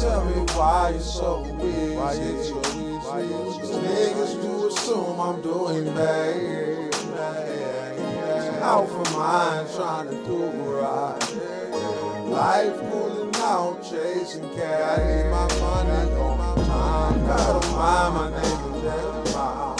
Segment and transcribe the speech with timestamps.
[0.00, 1.96] Tell me why you so weird.
[1.96, 3.02] Why you so weird?
[3.02, 3.28] Why you
[3.64, 6.94] so Niggas do assume I'm doing bad.
[8.62, 11.18] Out for mine, trying to do right.
[12.28, 14.98] Life cooling out, chasing cash.
[14.98, 17.24] I need my money on my time.
[17.24, 19.76] I don't mind my name is Jeremiah.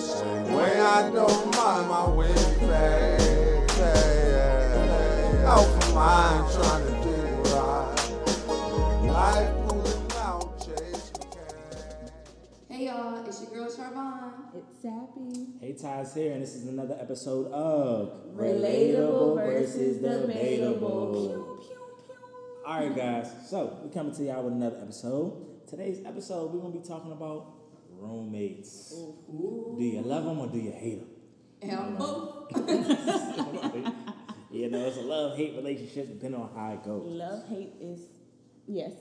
[0.00, 2.34] Same way I don't mind my way
[2.68, 3.18] back.
[5.44, 6.87] Out for mine, trying
[13.88, 14.54] it's your girl Charvon.
[14.54, 15.46] It's Sappy.
[15.60, 21.60] Hey, Ty's here, and this is another episode of Relatable versus debatable.
[22.66, 23.30] All right, guys.
[23.48, 25.66] So we're coming to y'all with another episode.
[25.68, 27.54] Today's episode, we're gonna be talking about
[27.90, 28.90] roommates.
[28.90, 31.08] Do you love them or do you hate them?
[31.70, 32.50] I'm both.
[34.50, 37.04] you know, it's a love hate relationship depending on how it goes.
[37.06, 38.00] Love, hate is
[38.66, 38.92] yes.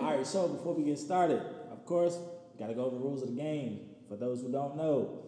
[0.00, 2.18] All right, so before we get started, of course,
[2.62, 3.80] gotta go over the rules of the game.
[4.08, 5.20] For those who don't know,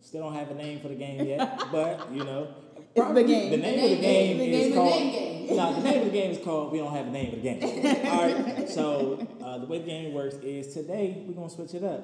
[0.00, 2.48] still don't have a name for the game yet, but you know,
[2.94, 3.50] It's the game.
[3.50, 4.92] The name of the game The is of the called.
[5.00, 5.32] game.
[5.56, 6.72] No, the name of the game is called.
[6.72, 7.62] We don't have a name for the game.
[8.06, 8.68] All right.
[8.68, 12.02] So uh, the way the game works is today we're gonna switch it up.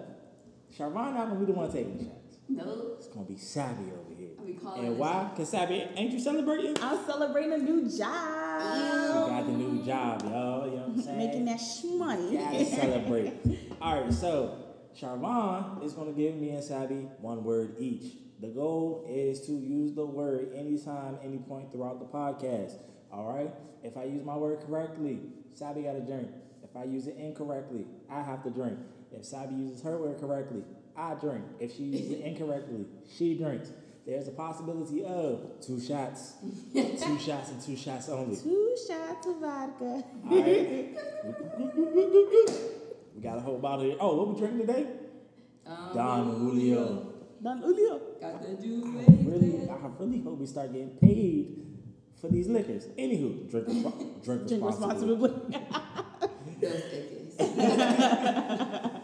[0.79, 2.37] Charvon not gonna be the one taking the shots.
[2.49, 2.93] No.
[2.99, 4.29] It's gonna be Savvy over here.
[4.77, 5.29] And why?
[5.37, 6.77] Cause Savvy, ain't you celebrating?
[6.81, 8.63] I'm celebrating a new job.
[8.63, 10.67] You got the new job, y'all.
[10.67, 11.19] You know what I'm saying?
[11.19, 12.39] Making that shmoney.
[12.39, 13.33] Gotta celebrate.
[13.81, 14.57] All right, so
[14.99, 18.17] Charvon is gonna give me and Savvy one word each.
[18.41, 22.75] The goal is to use the word anytime, any point throughout the podcast.
[23.13, 23.53] All right.
[23.85, 25.21] If I use my word correctly,
[25.55, 26.29] Savvy got to drink.
[26.63, 28.79] If I use it incorrectly, I have to drink.
[29.13, 30.65] If Savvy uses her word correctly,
[30.97, 31.45] I drink.
[31.61, 33.71] If she uses it incorrectly, she drinks.
[34.07, 36.35] There's a possibility of two shots,
[36.73, 38.37] two shots, and two shots only.
[38.37, 40.05] Two shots of vodka.
[40.29, 40.97] All right.
[43.15, 43.97] we got a whole bottle here.
[44.01, 44.87] Oh, what we drinking today?
[45.67, 47.13] Um, Don Julio.
[47.43, 48.01] Don Julio.
[48.21, 51.67] Got the do I Really, I really hope we start getting paid
[52.21, 52.87] for these liquors.
[52.99, 55.15] Anywho, drink, respo- drink, Drink responsibly.
[55.17, 55.61] responsibly.
[56.61, 57.37] Those tickets.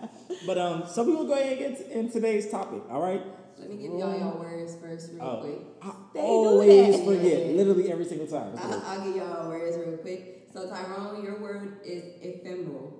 [0.47, 2.81] But um, so we're gonna go ahead and get in today's topic.
[2.91, 3.21] All right.
[3.59, 5.59] Let me give y'all y'all words first, real Oh, quick.
[5.83, 7.05] I They always that.
[7.05, 8.55] forget, literally every single time.
[8.57, 8.83] I'll, go.
[8.87, 10.49] I'll give y'all words real quick.
[10.53, 12.98] So Tyrone, your word is ephemeral.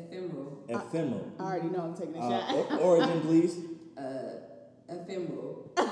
[0.00, 0.64] Ephemeral.
[0.68, 1.32] Ephemeral.
[1.38, 2.80] I already know I'm taking a Uh, shot.
[2.80, 3.56] origin, please.
[3.96, 4.02] Uh,
[4.90, 5.70] ephemeral.
[5.78, 5.84] uh,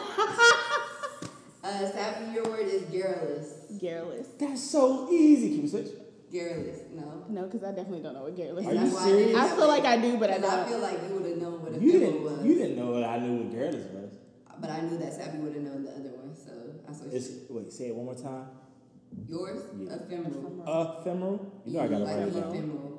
[1.91, 3.49] Sappy, your word is garrulous.
[3.81, 4.27] Garrulous.
[4.39, 5.55] That's so easy.
[5.55, 5.87] Can we switch?
[6.31, 7.25] Garrulous, no.
[7.31, 8.93] No, because I definitely don't know what garrulous Are is.
[8.93, 9.27] you serious?
[9.29, 10.51] did I feel like I do, but I don't.
[10.53, 12.37] I feel like you would have known what You ephemeral didn't.
[12.39, 12.47] was.
[12.47, 14.11] You didn't know what I knew what Garrulous was.
[14.61, 16.51] But I knew that Sappy would have known the other one, so
[16.89, 17.51] I switched It's it.
[17.51, 17.73] wait.
[17.73, 18.49] Say it one more time.
[19.27, 19.63] Yours?
[19.79, 19.95] Yeah.
[19.95, 20.99] Ephemeral.
[21.01, 21.53] Ephemeral.
[21.65, 22.29] You know I got it like right.
[22.29, 22.53] ephemeral.
[22.53, 22.94] Ephemeral.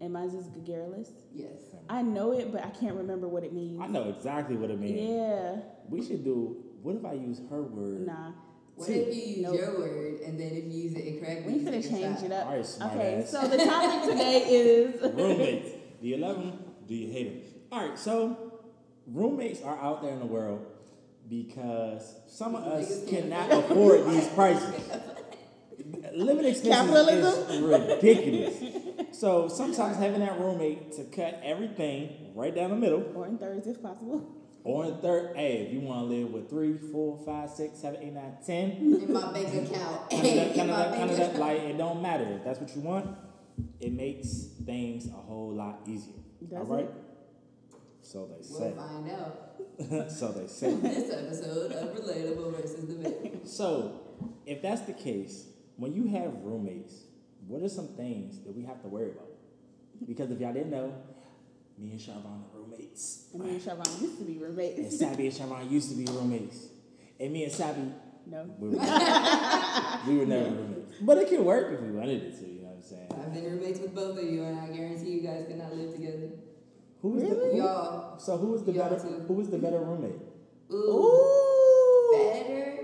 [0.00, 0.04] Ephem.
[0.04, 1.10] And mine's just garrulous.
[1.34, 1.50] Yes.
[1.88, 3.80] I know it, but I can't remember what it means.
[3.80, 5.00] I know exactly what it means.
[5.10, 5.56] Yeah.
[5.88, 6.56] We should do.
[6.82, 8.06] What if I use her word?
[8.06, 8.32] Nah.
[8.76, 8.92] What Two.
[8.94, 9.54] if you use Nope.
[9.56, 11.52] your word and then if you use it incorrectly?
[11.52, 12.46] We you finna take change it up.
[12.46, 13.30] All right, smart okay, ass.
[13.30, 15.70] so the topic today is roommates.
[16.00, 16.58] Do you love them?
[16.88, 17.60] Do you hate them?
[17.72, 18.54] All right, so
[19.06, 20.64] roommates are out there in the world
[21.28, 24.72] because some of us cannot afford these prices.
[26.14, 27.50] Living expenses Capitalism?
[27.50, 28.62] is ridiculous.
[29.12, 33.66] So sometimes having that roommate to cut everything right down the middle, or in thirds
[33.66, 34.26] if possible.
[34.64, 38.00] or in third, hey, if you want to live with three, four, five, six, seven,
[38.02, 40.10] eight, nine, ten, In my bank account.
[40.10, 42.24] kind of that, kind of that, kind of that, like it don't matter.
[42.24, 43.16] If that's what you want,
[43.80, 44.28] it makes
[44.64, 46.14] things a whole lot easier.
[46.48, 46.84] Does All right.
[46.84, 46.94] it?
[48.02, 48.54] So they say.
[48.60, 48.76] We'll say.
[48.76, 50.10] find out.
[50.10, 50.74] so they say.
[50.76, 53.46] This episode of Relatable versus Debate.
[53.46, 54.00] So,
[54.46, 55.46] if that's the case,
[55.76, 56.94] when you have roommates,
[57.50, 59.26] what are some things that we have to worry about?
[60.06, 60.94] Because if y'all didn't know,
[61.78, 63.26] me and Charvon are roommates.
[63.34, 64.76] Me and Charvon used to be roommates.
[64.78, 64.98] And roommates.
[64.98, 66.68] Sabby and Charvon used to be roommates.
[67.18, 67.92] And me and Sabby,
[68.26, 68.44] no.
[68.58, 70.94] we were, we were never roommates.
[71.02, 73.08] But it could work if we wanted it to, you know what I'm saying?
[73.20, 76.30] I've been roommates with both of you, and I guarantee you guys cannot live together.
[77.02, 77.50] Who was the, Really?
[77.52, 79.24] who- Y'all, so who was the Y'all better too.
[79.26, 80.20] who was the better roommate?
[80.70, 82.12] ooh, Ooh.
[82.12, 82.79] better.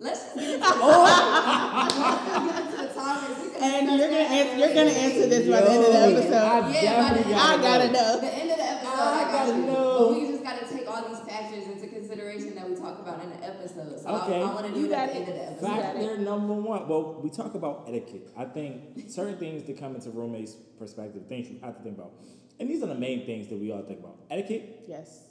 [0.00, 0.84] Let's just get into the topic.
[0.84, 3.62] Let's just get into the topic.
[3.62, 4.56] And you're gonna answer.
[4.58, 6.34] You're gonna answer this by the end of the episode.
[6.34, 8.20] I Yeah, by the definitely end- I gotta know.
[8.20, 9.66] The end of the episode, I I, got gotta you.
[9.66, 9.98] know.
[9.98, 13.30] But we just gotta take all these factors into consideration that we talk about in
[13.30, 13.98] the episode.
[14.00, 14.40] So Okay.
[14.40, 15.66] I, I want to do You it at the end of the episode.
[15.66, 16.88] got Factor number one.
[16.88, 18.30] Well, we talk about etiquette.
[18.36, 22.12] I think certain things that come into roommates' perspective, things you have to think about.
[22.60, 24.16] And these are the main things that we all think about.
[24.30, 25.24] Etiquette Yes.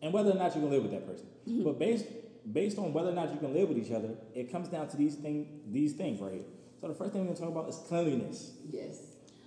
[0.00, 1.26] and whether or not you can live with that person.
[1.46, 1.64] Mm-hmm.
[1.64, 2.06] But based
[2.52, 4.96] based on whether or not you can live with each other, it comes down to
[4.96, 6.42] these thing these things right here.
[6.80, 8.52] So the first thing we're gonna talk about is cleanliness.
[8.70, 9.00] Yes.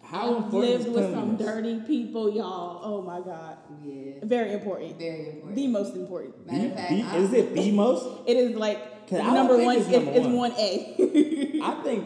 [0.04, 2.82] How I've important lived is with some dirty people, y'all.
[2.84, 4.14] Oh my god, Yeah.
[4.24, 4.98] very important.
[5.00, 5.56] Very important.
[5.56, 6.46] The most important.
[6.48, 8.08] Matter of fact, The- I- is it the most?
[8.28, 8.80] It is like
[9.14, 9.78] I number one.
[9.78, 10.36] it's It's, number it's one.
[10.36, 11.60] one A.
[11.64, 12.06] I think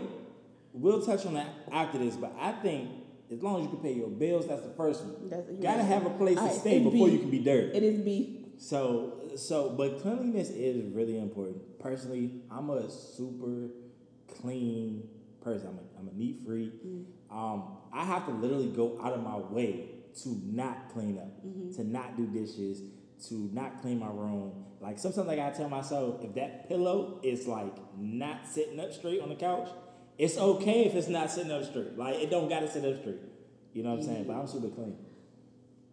[0.73, 2.89] we'll touch on that after this, but I think
[3.31, 5.29] as long as you can pay your bills, that's the first one.
[5.29, 5.85] That's- you Gotta right.
[5.87, 7.13] have a place to Alright, stay before B.
[7.13, 7.75] you can be dirty.
[7.77, 8.45] it is B.
[8.57, 11.79] So, so, but cleanliness is really important.
[11.79, 13.69] Personally, I'm a super
[14.41, 15.07] clean
[15.41, 15.67] person.
[15.67, 16.73] I'm a, I'm a neat freak.
[17.31, 19.89] Um, I have to literally go out of my way
[20.23, 21.41] to not clean up,
[21.75, 22.81] to not do dishes,
[23.27, 24.65] to not clean my room.
[24.81, 29.21] Like sometimes I gotta tell myself if that pillow is like not sitting up straight
[29.21, 29.69] on the couch,
[30.17, 31.97] it's okay if it's not sitting up straight.
[31.97, 33.19] Like it don't gotta sit up straight.
[33.73, 34.23] You know what I'm saying?
[34.27, 34.95] But I'm super clean.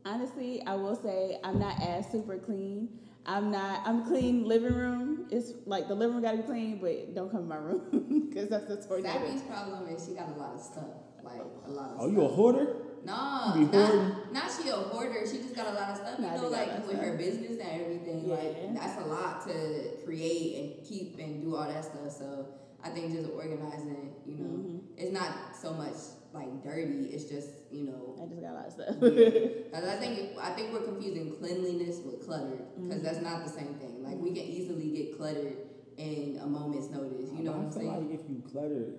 [0.05, 2.89] Honestly, I will say I'm not as super clean.
[3.27, 3.87] I'm not.
[3.87, 5.27] I'm clean living room.
[5.31, 8.49] It's like the living room gotta be clean, but don't come in my room because
[8.49, 9.15] that's the tornado.
[9.15, 10.85] Sappy's problem is she got a lot of stuff.
[11.23, 12.13] Like a lot of Oh, stuff.
[12.13, 12.77] you a hoarder?
[13.05, 14.09] No, You be hoarding?
[14.09, 15.25] not, not she a hoarder.
[15.27, 16.19] She just got a lot of stuff.
[16.19, 17.05] You Nah, know, do got a lot like with stuff.
[17.05, 18.25] her business and everything.
[18.29, 18.35] Yeah.
[18.35, 22.11] Like that's a lot to create and keep and do all that stuff.
[22.11, 22.47] So
[22.85, 24.79] I think just organizing, you know, Mm-hmm.
[24.99, 25.95] it's not so much
[26.35, 27.07] like dirty.
[27.13, 28.17] It's just you know.
[28.23, 29.01] I just got a lot of stuff.
[29.73, 33.05] Cause I think I think we're confusing cleanliness with cluttered because Mm-hmm.
[33.05, 34.03] that's not the same thing.
[34.05, 35.57] Like we can easily get cluttered
[35.97, 37.31] in a moment's notice.
[37.37, 38.09] You know I what I'm saying?
[38.11, 38.95] like if you clutter,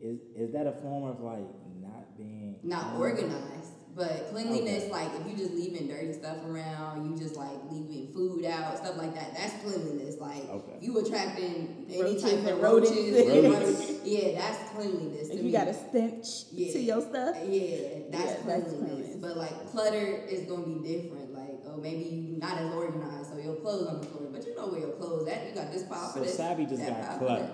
[0.00, 1.46] is is that a form of like
[1.80, 3.00] not being not clean?
[3.00, 3.72] organized.
[3.96, 4.92] But cleanliness, Okay.
[4.92, 8.98] like if you just leaving dirty stuff around, you just like leaving food out, stuff
[8.98, 9.34] like that.
[9.34, 10.20] That's cleanliness.
[10.20, 10.76] Like Okay.
[10.82, 12.90] you attracting any Roaches type and of rodents.
[12.90, 13.56] roaches, and Rodents.
[13.56, 15.28] rodents, yeah, that's cleanliness.
[15.28, 15.46] To if me.
[15.46, 16.72] you got a stench Yeah.
[16.72, 17.70] to your stuff, yeah,
[18.10, 18.74] that's Yeah, that's cleanliness.
[18.76, 19.16] cleanliness.
[19.16, 21.32] But like clutter is gonna be different.
[21.32, 24.54] Like oh, maybe you're not as organized, so your clothes on the floor, but you
[24.56, 25.48] know where your clothes at.
[25.48, 26.36] You got this pile So for this.
[26.36, 27.48] Savvy just got clutter.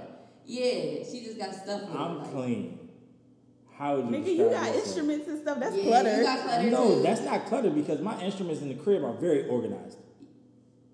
[0.45, 1.83] Yeah, she just got stuff.
[1.83, 2.79] with her, I'm like, clean.
[3.77, 4.77] How would you nigga, you got yourself?
[4.87, 5.59] instruments and stuff.
[5.61, 6.17] That's yeah, clutter.
[6.19, 7.03] You got clutter No, too.
[7.03, 9.99] that's not clutter because my instruments in the crib are very organized.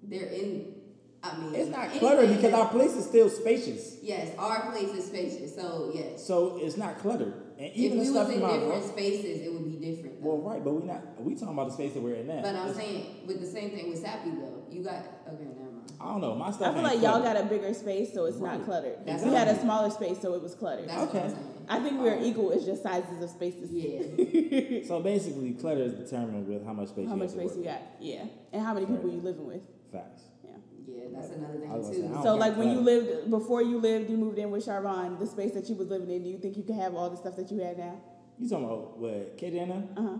[0.02, 0.74] They're in.
[1.22, 3.96] I mean, It's not anything clutter because that- our place is still spacious.
[4.02, 6.24] Yes, our place is spacious, so yes.
[6.24, 7.34] So it's not cluttered.
[7.58, 8.88] And If even we the was stuff in in my different room.
[8.92, 10.22] spaces, it would be different.
[10.22, 10.28] Though.
[10.36, 12.40] Well, right, but we're not we talking about the space that we're in now.
[12.40, 14.94] but I'm It's- saying with the same thing with Sappy though, you got
[15.26, 15.92] okay, never mind.
[16.00, 16.36] I don't know.
[16.36, 16.68] My stuff.
[16.68, 18.98] I feel ain't like y'all got a bigger space, so it's not cluttered.
[19.04, 20.88] That's we had a smaller space, so it was cluttered.
[20.88, 21.34] That's what Okay.
[21.68, 21.86] I'm saying.
[21.86, 22.50] I think we're equal.
[22.52, 23.70] It's just sizes of spaces.
[23.70, 27.06] Yeah, So basically, clutter is determined with how much space.
[27.08, 27.82] How you much have to space work you got?
[28.00, 29.56] Yeah, and how many Fair people you living with?
[29.56, 29.92] with.
[29.92, 30.22] Facts.
[30.44, 30.50] Yeah.
[30.86, 32.20] yeah, that's another thing gonna say, too.
[32.22, 35.18] So like when you lived before you lived, you moved in with Charvon.
[35.18, 37.16] The space that you was living in, do you think you can have all the
[37.16, 38.00] stuff that you had now?
[38.38, 39.36] You talking about what?
[39.38, 39.98] KJ and?
[39.98, 40.18] Uh huh.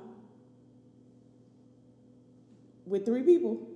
[2.86, 3.66] With three people,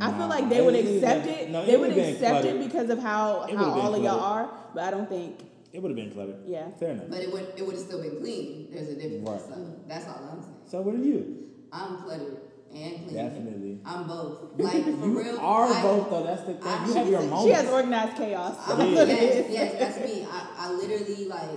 [0.00, 1.50] I feel like they would it- it accept been- it.
[1.50, 2.60] No, they it would would've accept cluttered.
[2.62, 4.48] it because of how It how all of y'all cluttered.
[4.48, 4.58] are.
[4.74, 5.38] But I don't think.
[5.72, 6.36] It would have been cluttered.
[6.46, 6.70] Yeah.
[6.78, 7.06] Fair enough.
[7.08, 8.68] But it would it would have still been clean.
[8.70, 9.28] There's a difference.
[9.28, 9.40] Right.
[9.40, 10.54] So that's all I'm saying.
[10.66, 11.48] So what are you?
[11.72, 12.36] I'm cluttered
[12.74, 13.14] and clean.
[13.14, 13.80] Definitely.
[13.84, 14.52] I'm both.
[14.58, 15.38] Like for you real.
[15.40, 16.24] are I- both though.
[16.24, 16.62] That's the thing.
[16.62, 17.44] I- you have your moments.
[17.44, 18.56] She has organized chaos.
[18.66, 20.26] I, That's what it yes, yes, that's me.
[20.30, 21.50] I, I literally like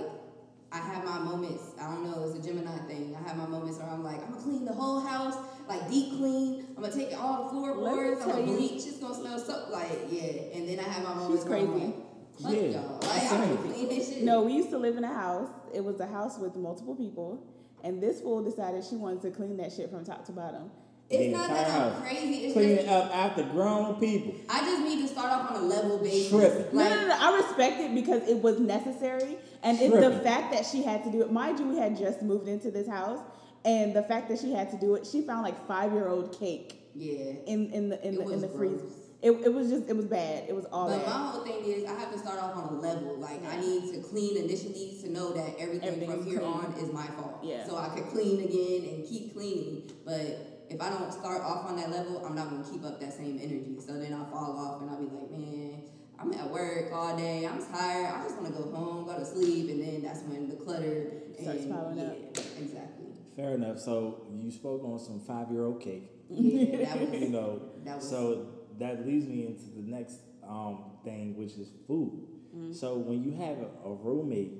[0.72, 1.62] I have my moments.
[1.80, 3.14] I don't know, it's a Gemini thing.
[3.14, 5.36] I have my moments where I'm like, I'm gonna clean the whole house,
[5.68, 6.66] like deep clean.
[6.76, 8.22] I'm gonna take all the floorboards.
[8.22, 8.86] I'm gonna bleach.
[8.86, 10.56] It's gonna smell so like yeah.
[10.56, 11.94] And then I have my moments She's where I'm crazy.
[12.40, 13.00] Like, fuck Yeah, y'all.
[13.02, 14.24] I'm Like I'm gonna clean.
[14.24, 15.48] No, we used to live in a house.
[15.74, 17.42] It was a house with multiple people,
[17.84, 20.70] and this fool decided she wanted to clean that shit from top to bottom.
[21.10, 22.02] it's not that I'm house.
[22.02, 22.46] crazy.
[22.46, 24.34] It's Cleaning just up after grown people.
[24.48, 26.32] I just need to start off on a level basis.
[26.32, 27.16] No, Like, no, no, no.
[27.18, 31.10] I respect it because it was necessary, and it's the fact that she had to
[31.12, 31.30] do it.
[31.32, 33.20] Mind you, we had just moved into this house,
[33.64, 36.36] and the fact that she had to do it, she found like five year old
[36.38, 37.32] cake Yeah.
[37.46, 38.84] in in the in It the in the freezer.
[39.32, 39.42] Gross.
[39.42, 40.44] It, it was just it was bad.
[40.48, 41.06] It was all But bad.
[41.08, 43.16] my whole thing is I have to start off on a level.
[43.18, 46.50] Like I need to clean initially to know that everything Everything from here clean.
[46.52, 47.40] on is my fault.
[47.42, 47.66] Yeah.
[47.66, 49.90] So I could clean again and keep cleaning.
[50.04, 53.12] But if I don't start off on that level, I'm not gonna keep up that
[53.12, 53.76] same energy.
[53.84, 55.82] So then I'll fall off and I'll be like, man,
[56.18, 57.46] I'm at work all day.
[57.46, 58.06] I'm tired.
[58.14, 61.12] I just want to go home, go to sleep, and then that's when the clutter
[61.40, 62.26] Starts and, piling yeah, up.
[62.58, 63.06] Exactly.
[63.36, 63.78] Fair enough.
[63.78, 66.10] So you spoke on some five year old cake.
[66.30, 67.10] Yeah, that was.
[67.20, 67.62] You know.
[67.84, 68.46] That was- so
[68.78, 70.18] that leads me into the next
[70.48, 72.26] um, thing, which is food.
[72.54, 72.72] Mm-hmm.
[72.72, 74.52] So when you have a, a roommate,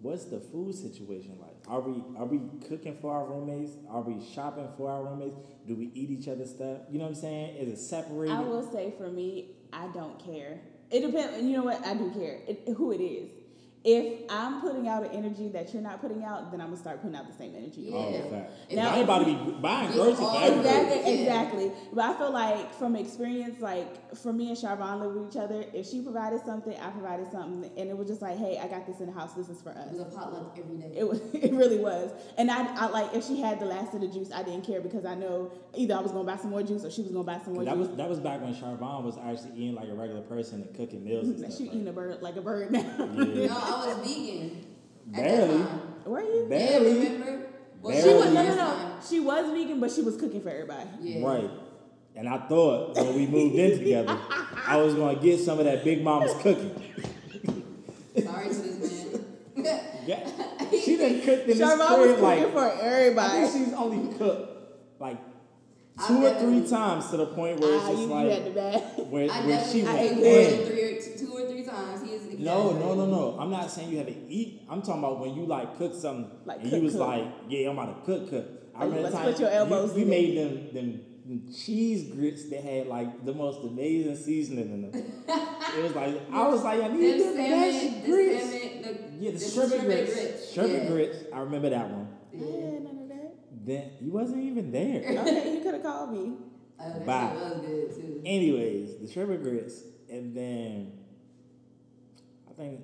[0.00, 1.50] what's the food situation like?
[1.68, 3.72] Are we are we cooking for our roommates?
[3.88, 5.36] Are we shopping for our roommates?
[5.66, 6.78] Do we eat each other's stuff?
[6.90, 7.56] You know what I'm saying?
[7.56, 8.34] Is it separated?
[8.34, 10.60] I will say for me, I don't care.
[10.90, 11.42] It depends.
[11.44, 11.84] You know what?
[11.86, 12.40] I do care.
[12.48, 13.30] It, who it is.
[13.82, 17.00] If I'm putting out an energy that you're not putting out, then I'm gonna start
[17.00, 17.82] putting out the same energy.
[17.88, 17.96] Yeah.
[17.96, 18.52] Oh, fact.
[18.68, 20.68] If Now, I ain't if about to be buying Yeah, groceries for oh, everybody.
[20.68, 21.72] Exactly, exactly.
[21.94, 25.64] But I feel like from experience, like for me and Charvon live with each other.
[25.72, 28.86] If she provided something, I provided something, and it was just like, hey, I got
[28.86, 29.32] this in the house.
[29.32, 29.86] This is for us.
[29.86, 30.92] It was a potluck every day.
[30.98, 32.10] It was, it really was.
[32.36, 34.82] And I, I like if she had the last of the juice, I didn't care
[34.82, 37.24] because I know either I was gonna buy some more juice or she was gonna
[37.24, 37.96] buy some more That was juice.
[37.96, 41.28] that was back when Charvon was actually eating like a regular person and cooking meals
[41.28, 41.56] and stuff.
[41.56, 42.84] she eating a bird like a bird now.
[43.16, 43.69] Yeah.
[43.70, 44.64] No, I was vegan.
[45.06, 45.64] Barely.
[46.06, 46.46] Were you?
[46.48, 47.02] Barely.
[47.02, 47.46] Yeah, remember?
[47.82, 48.94] Well, She was no, no, no.
[49.08, 50.88] She was vegan, but she was cooking for everybody.
[51.00, 51.26] Yeah.
[51.26, 51.50] Right.
[52.16, 54.18] And I thought when we moved in together,
[54.66, 56.74] I was gonna get some of that Big Mama's cooking.
[58.22, 59.24] Sorry to this man.
[60.06, 60.28] Yeah.
[60.70, 63.46] She done cooked in this Charvon was crib cooking like for I everybody.
[63.46, 65.18] think she's only cooked like
[65.98, 68.30] I two or three times to the point where it's Ah, just you, you like
[68.30, 68.82] had the bag.
[69.10, 70.58] where, I where she definitely I went ate ate more in.
[70.58, 71.39] than three or two or three
[71.70, 72.02] times.
[72.02, 73.36] He is No, no, no, no.
[73.38, 74.62] I'm not saying you have to eat.
[74.68, 77.06] I'm talking about when you like cook something Like and cook, you was cook.
[77.08, 78.46] like, yeah, I'm about to cook, cook.
[78.74, 82.10] I remember let's time put your elbows you, you in made them, them them cheese
[82.14, 84.92] grits that had like the most amazing seasoning in them.
[85.28, 88.44] it was like I was like, I Them need them salmon, mashed the grits.
[88.50, 90.14] salmon, the, Yeah, the the sherbet grits.
[90.14, 90.52] grits.
[90.52, 90.88] Sherbet yeah.
[90.88, 91.18] grits.
[91.32, 92.08] I remember that one.
[92.32, 92.46] I Yeah.
[92.72, 93.34] had none of that.
[93.66, 95.02] Then you wasn't even there.
[95.20, 96.32] Okay, you could have called me.
[96.82, 97.32] Oh, that Bye.
[97.34, 98.22] was good too.
[98.24, 100.99] Anyways, the sherbet grits, and then I
[102.60, 102.80] think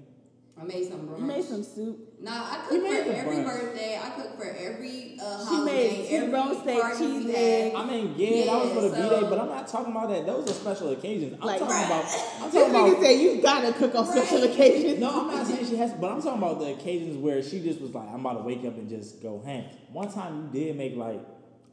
[0.59, 1.19] I made some brunch.
[1.19, 1.99] You made some soup.
[2.23, 3.45] Nah, I You cook made for every brunch.
[3.45, 4.01] birthday.
[4.03, 7.75] I cook for every uh, She made two every roast steak, cheese we egg.
[7.77, 10.09] I mean, yeah, that was for the Yeah, B day, but I'm not talking about
[10.09, 10.25] that.
[10.25, 11.35] Those are special occasions.
[11.43, 12.05] I'm Like- talking about.
[12.05, 13.03] I'm This talking nigga about.
[13.03, 14.99] said you gotta cook on special occasions.
[14.99, 17.83] No, I'm not saying she has, but I'm talking about the occasions where she just
[17.83, 19.65] was like, I'm about to wake up and just go ham.
[19.93, 21.21] One time you did make like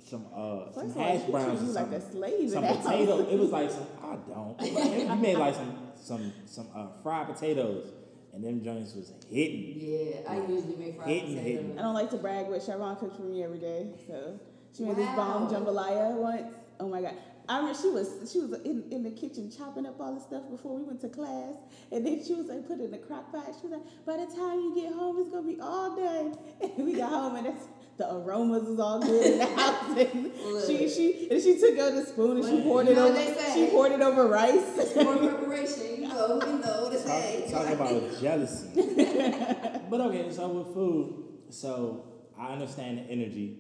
[0.09, 2.01] some uh some First of hash browns treat or you like something.
[2.01, 3.17] a slave some in that potato.
[3.23, 3.31] house.
[3.31, 3.87] It was like some.
[4.03, 4.61] I don't.
[4.61, 7.87] You made like some some some uh, fried potatoes,
[8.33, 9.75] and them joints was hitting.
[9.79, 11.45] Yeah, I usually make fried Hitting, potatoes.
[11.63, 11.79] hitting.
[11.79, 13.87] I don't like to brag, but Sharon cooks for me every day.
[14.07, 14.39] So
[14.75, 16.53] she made this bomb jambalaya once.
[16.79, 17.15] Oh my god.
[17.47, 20.43] I remember she was she was in, in the kitchen chopping up all the stuff
[20.49, 21.55] before we went to class,
[21.91, 23.45] and then she was like put it in the crock pot.
[23.59, 26.37] She was like, "By the time you get home, it's gonna be all done."
[26.77, 27.65] And we got home, and that's,
[27.97, 29.97] the aromas is all good in the house.
[29.97, 30.31] And
[30.65, 33.13] she she and she took out the spoon and she poured it over.
[33.13, 33.53] what they say?
[33.53, 34.95] She poured it over rice.
[34.95, 37.49] More preparation, you know, you know what to.
[37.51, 38.69] Talk, talk about jealousy.
[39.89, 42.05] but okay, so with food, so
[42.37, 43.59] I understand the energy.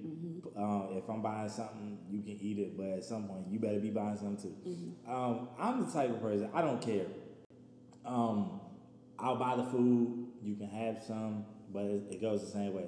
[0.55, 3.79] Um, if I'm buying something, you can eat it, but at some point, you better
[3.79, 5.11] be buying something too.
[5.11, 7.05] Um, I'm the type of person I don't care.
[8.05, 8.59] Um,
[9.17, 10.27] I'll buy the food.
[10.43, 12.85] You can have some, but it, it goes the same way.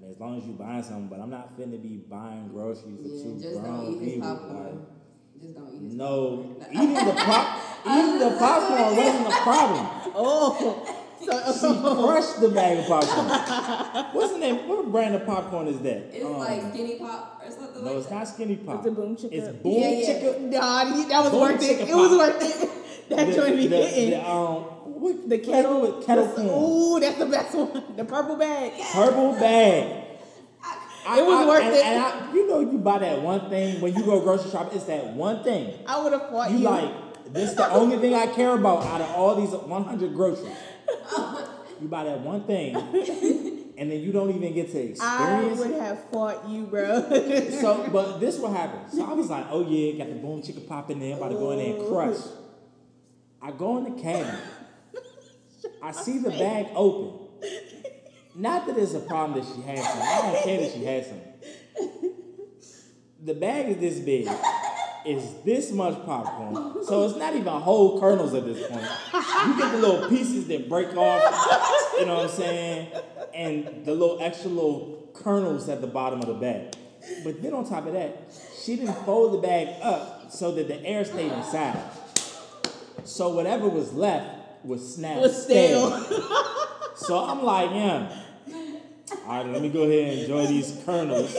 [0.00, 2.96] I mean, as long as you buying something, but I'm not finna be buying groceries
[3.02, 4.28] for Yeah, two just grown don't eat his people.
[4.28, 4.64] popcorn.
[4.64, 6.82] Like, Just don't eat his no, popcorn.
[6.82, 9.86] eating the pop, eating the popcorn wasn't a problem.
[10.16, 13.28] oh, She crushed the bag of popcorn.
[14.14, 14.66] What's the name?
[14.68, 16.08] What brand of popcorn is that?
[16.16, 18.14] It's Um, like skinny pop or something no, like it's that.
[18.14, 18.78] not skinny pop.
[18.78, 19.32] It's a Boom Chicka.
[19.32, 20.06] It's boom Yeah, yeah.
[20.08, 20.40] chicka.
[20.40, 21.78] Nah, that was Boom worth it.
[21.78, 22.18] chicka It was pop.
[22.18, 22.70] worth it.
[23.10, 24.10] That The- joint be the, hitting.
[24.10, 24.64] the, um,
[25.00, 27.82] what, The kettle, with kettle corn, Ooh, that's the best one.
[27.96, 28.72] The purple bag.
[28.92, 30.06] purple bag.
[31.06, 31.84] I- It was I- worth and, it.
[31.84, 34.76] And I, you know, you buy that one thing when you go grocery shopping.
[34.76, 35.74] It's that one thing.
[35.86, 36.64] I would have fought You you.
[36.64, 37.54] like this.
[37.54, 40.54] The only thing I care about out of all these 100 groceries.
[41.80, 42.76] You buy that one thing,
[43.78, 45.00] and then you don't even get to experience.
[45.00, 45.80] I would it.
[45.80, 47.00] have fought you, bro.
[47.62, 48.92] So, but this what happened.
[48.92, 51.16] So I was like, oh yeah, got the boom chicken popping in there.
[51.16, 52.18] About to go in there and crush.
[53.40, 54.40] I go in the cabinet.
[55.82, 57.28] I see the bag open.
[58.34, 60.02] Not that it's a problem that she has some.
[60.02, 61.20] I don't care that she has some.
[63.22, 64.28] The bag is this big.
[65.04, 66.84] It's this much popcorn.
[66.84, 68.86] So it's not even whole kernels at this point.
[69.46, 71.22] You get the little pieces that break off,
[71.98, 72.92] you know what I'm saying?
[73.34, 76.74] And the little extra little kernels at the bottom of the bag.
[77.24, 78.30] But then on top of that,
[78.62, 81.82] she didn't fold the bag up so that the air stayed inside.
[83.04, 85.20] So whatever was left was snapped.
[85.20, 85.90] Was stale.
[86.96, 88.22] So I'm like, yeah.
[89.26, 91.34] All right, let me go ahead and enjoy these kernels.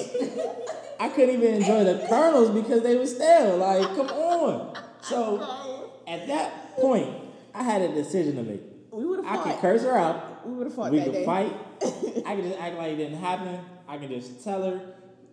[1.00, 3.58] I couldn't even enjoy the kernels because they were stale.
[3.58, 4.78] Like, come on.
[5.02, 7.10] So at that point,
[7.54, 8.62] I had a decision to make.
[8.92, 9.40] we would have.
[9.40, 10.48] I could curse her out.
[10.48, 11.26] We would have fought We that could day.
[11.26, 11.54] fight.
[12.26, 13.60] I could just act like it didn't happen.
[13.88, 14.82] I can just tell her.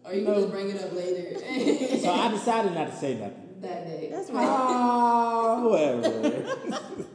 [0.05, 0.33] Or you No.
[0.35, 1.39] can just bring it up later.
[2.01, 3.61] So I decided not to say nothing.
[3.61, 4.09] that day.
[4.13, 4.47] That's right.
[4.49, 6.45] Ah, whatever.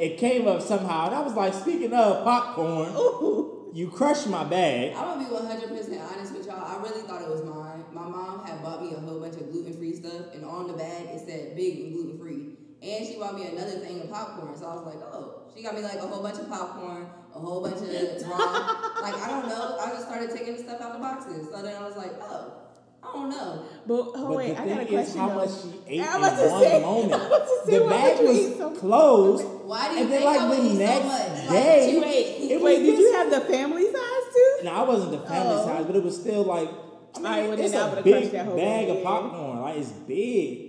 [0.00, 3.70] it came up somehow, and I was like, speaking of popcorn, Ooh.
[3.74, 4.94] you crushed my bag.
[4.96, 6.64] I'm gonna be 100% honest with y'all.
[6.64, 7.84] I really thought it was mine.
[7.92, 10.72] My mom had bought me a whole bunch of gluten free stuff, and on the
[10.72, 12.56] bag it said big and gluten free.
[12.82, 14.56] And she bought me another thing of popcorn.
[14.56, 17.38] So I was like, oh, she got me like a whole bunch of popcorn, a
[17.38, 17.88] whole bunch of
[18.26, 18.96] raw.
[19.02, 19.76] like, I don't know.
[19.78, 21.48] I just started taking the stuff out of the boxes.
[21.52, 22.54] So then I was like, oh,
[23.02, 23.64] I don't know.
[23.86, 25.34] But oh But wait, the I got a thing is how though.
[25.36, 27.12] much she ate in to one say- moment.
[27.22, 29.44] I was to say, the bag was so- closed.
[29.64, 32.50] Why do you And then, like, I would the eat next so day- like, Wait,
[32.50, 34.58] It wait, was did you have the family size too?
[34.64, 35.64] Now I wasn't the family Oh.
[35.64, 36.68] size, but it was still like
[37.16, 39.60] I mean, Alright, it's I a would've big crushed bag of popcorn.
[39.62, 40.66] Like it's big.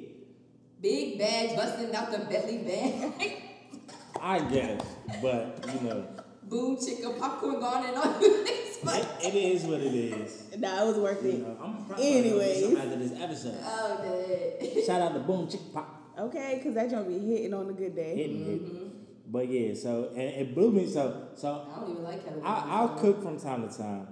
[0.81, 3.43] Big bags busting out the belly bag.
[4.21, 4.81] I guess,
[5.21, 6.05] but you know,
[6.51, 8.77] Boom, chicken, popcorn gone and all this.
[8.83, 10.47] it, it is what it is.
[10.59, 11.39] Nah, it was worth You it.
[11.47, 12.75] know, I'm probably Anyways.
[12.77, 13.55] after this episode.
[13.63, 14.85] Oh, dead.
[14.85, 17.95] Shout out to Boom Chick Pop Okay, because that joint be hitting on a good
[17.95, 18.15] day.
[18.17, 18.75] hitting Mm-hmm.
[18.75, 19.31] it.
[19.31, 20.85] But yeah, so and it blew me.
[20.89, 22.41] So so I don't even like Kelly.
[22.43, 24.07] I, I'll cook from time to time,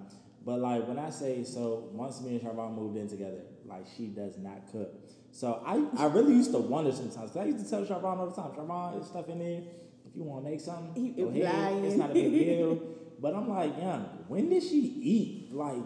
[0.45, 4.07] but like when I say so, once me and Charvon moved in together, like she
[4.07, 4.93] does not cook.
[5.31, 7.31] So I, I really used to wonder sometimes.
[7.31, 9.61] 'cause I used to tell Charvon all the time, Charvon, there's stuff in there.
[10.09, 11.43] If you want to make something, He- go ahead.
[11.43, 11.85] lying.
[11.85, 12.81] It's not a big deal.
[13.21, 15.53] But I'm like, young, when did she eat?
[15.53, 15.83] Like,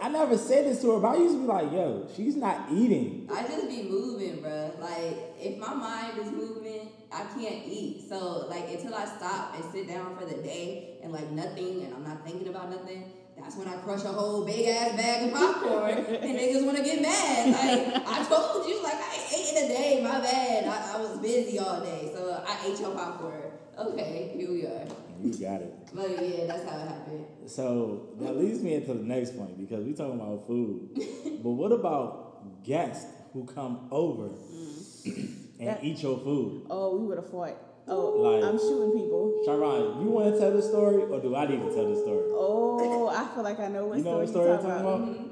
[0.00, 2.72] I never said this to her, but I used to be like, yo, she's not
[2.72, 3.28] eating.
[3.30, 4.72] I just be moving, bro.
[4.80, 8.06] Like, if my mind is moving, I can't eat.
[8.08, 11.94] So, like, until I stop and sit down for the day and, like, nothing, and
[11.94, 15.34] I'm not thinking about nothing, that's when I crush a whole big ass bag of
[15.34, 17.48] popcorn and niggas wanna get mad.
[17.48, 20.64] Like, I told you, like, I ate in a day, my bad.
[20.64, 23.50] I, I was busy all day, so I ate your popcorn.
[23.78, 24.84] Okay, here we are.
[25.22, 25.74] You got it.
[25.94, 27.26] But yeah, that's how it happened.
[27.46, 30.90] So that leads me into the next point because we talking about food.
[31.42, 35.06] but what about guests who come over mm.
[35.58, 36.66] and That- eat your food?
[36.68, 37.56] Oh, we would have fought.
[37.88, 39.42] Oh, Like- I'm shooting people.
[39.44, 42.30] Sharon, you want to tell the story or do I need to tell the story?
[42.32, 44.84] Oh, I feel like I know what You know story, what story you're I'm talking
[44.84, 45.30] talking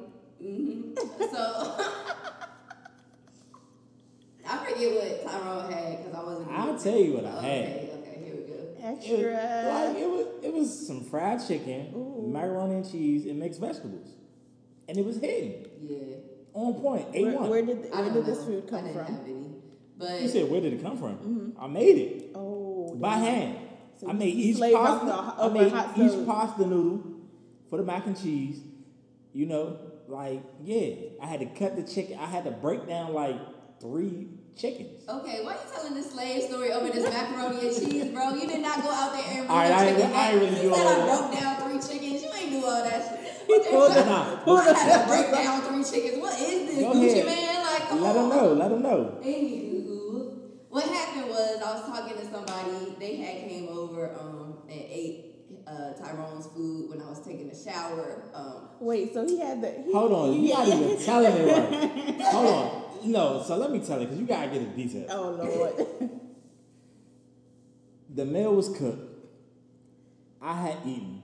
[1.21, 1.21] about.
[1.21, 1.31] about?
[1.31, 1.43] So
[4.49, 6.51] I forget what Tyrone had because I wasn't.
[6.51, 7.43] I'll tell you what I had.
[7.43, 8.55] Okay, okay, here we go.
[8.55, 9.87] It, Extra.
[9.87, 12.29] like it was, it was some fried chicken, Ooh.
[12.33, 14.09] macaroni and cheese, and mixed vegetables,
[14.89, 16.17] and it was hitting Yeah.
[16.55, 17.07] on point.
[17.15, 17.51] A where, one.
[17.51, 18.45] where did I where don't did this know.
[18.47, 19.17] food I come didn't from?
[20.01, 21.15] Have any, but you said where did it come from?
[21.17, 21.63] Mm-hmm.
[21.63, 23.25] I made it Oh, by damn.
[23.25, 23.59] hand.
[23.99, 25.35] So I made each pasta.
[25.43, 26.27] I made each stove.
[26.27, 27.03] pasta noodle
[27.69, 28.61] for the mac and cheese.
[29.33, 29.77] You know,
[30.09, 32.19] like yeah, I had to cut the chicken.
[32.19, 33.37] I had to break down like
[33.81, 35.09] three chickens.
[35.09, 38.35] okay, why are you telling this slave story over this macaroni and cheese, bro?
[38.35, 40.13] You did not go out there and bring All right, a I ain't- chicken.
[40.13, 41.19] I ain't really you do said all I that.
[41.31, 42.23] broke down three chickens.
[42.23, 43.49] You ain't do all that shit.
[43.49, 44.05] What the Pull hell?
[44.47, 46.21] Nah, I had to break down three chickens.
[46.23, 47.63] What is this, Go Gucci man?
[47.65, 48.29] Like, come Let on.
[48.29, 48.53] them know.
[48.55, 49.19] Let them know.
[49.23, 49.80] Anywho,
[50.71, 52.95] what happened was I was talking to somebody.
[52.99, 55.35] They had came over um, and ate
[55.67, 58.23] uh, Tyrone's food when I was taking a shower.
[58.33, 59.83] Um, Wait, so he had the.
[59.85, 60.59] He, Hold on, you're yeah.
[60.59, 62.21] not even telling it right.
[62.33, 63.13] Hold on.
[63.13, 65.11] No, so let me tell it because you gotta get the details.
[65.11, 66.11] Oh Lord.
[68.13, 69.09] The meal was cooked.
[70.43, 71.23] I had eaten.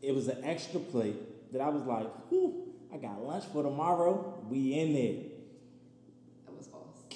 [0.00, 1.16] It was an extra plate
[1.52, 4.44] that I was like, whew, I got lunch for tomorrow.
[4.48, 5.35] We in there.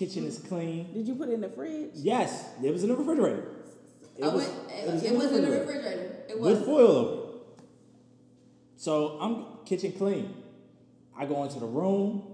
[0.00, 0.24] That was false.
[0.24, 0.92] Kitchen is clean.
[0.94, 1.90] Did you put it in the fridge?
[1.94, 3.44] Yes, it was in the refrigerator.
[4.16, 6.16] It I was, went, it it, was, it was in the refrigerator.
[6.28, 6.58] It was.
[6.58, 7.30] with foil over it.
[8.76, 10.34] So I'm kitchen clean.
[11.16, 12.26] I go into the room.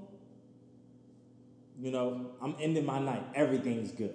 [1.81, 3.25] You know, I'm ending my night.
[3.35, 4.15] Everything's good.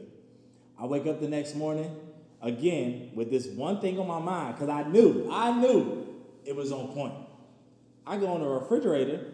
[0.80, 1.96] I wake up the next morning
[2.42, 6.08] again with this one thing on my mind because I knew, I knew
[6.46, 7.14] it was on point.
[8.08, 9.26] I go in the refrigerator.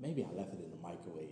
[0.00, 1.28] Maybe I left it in the microwave.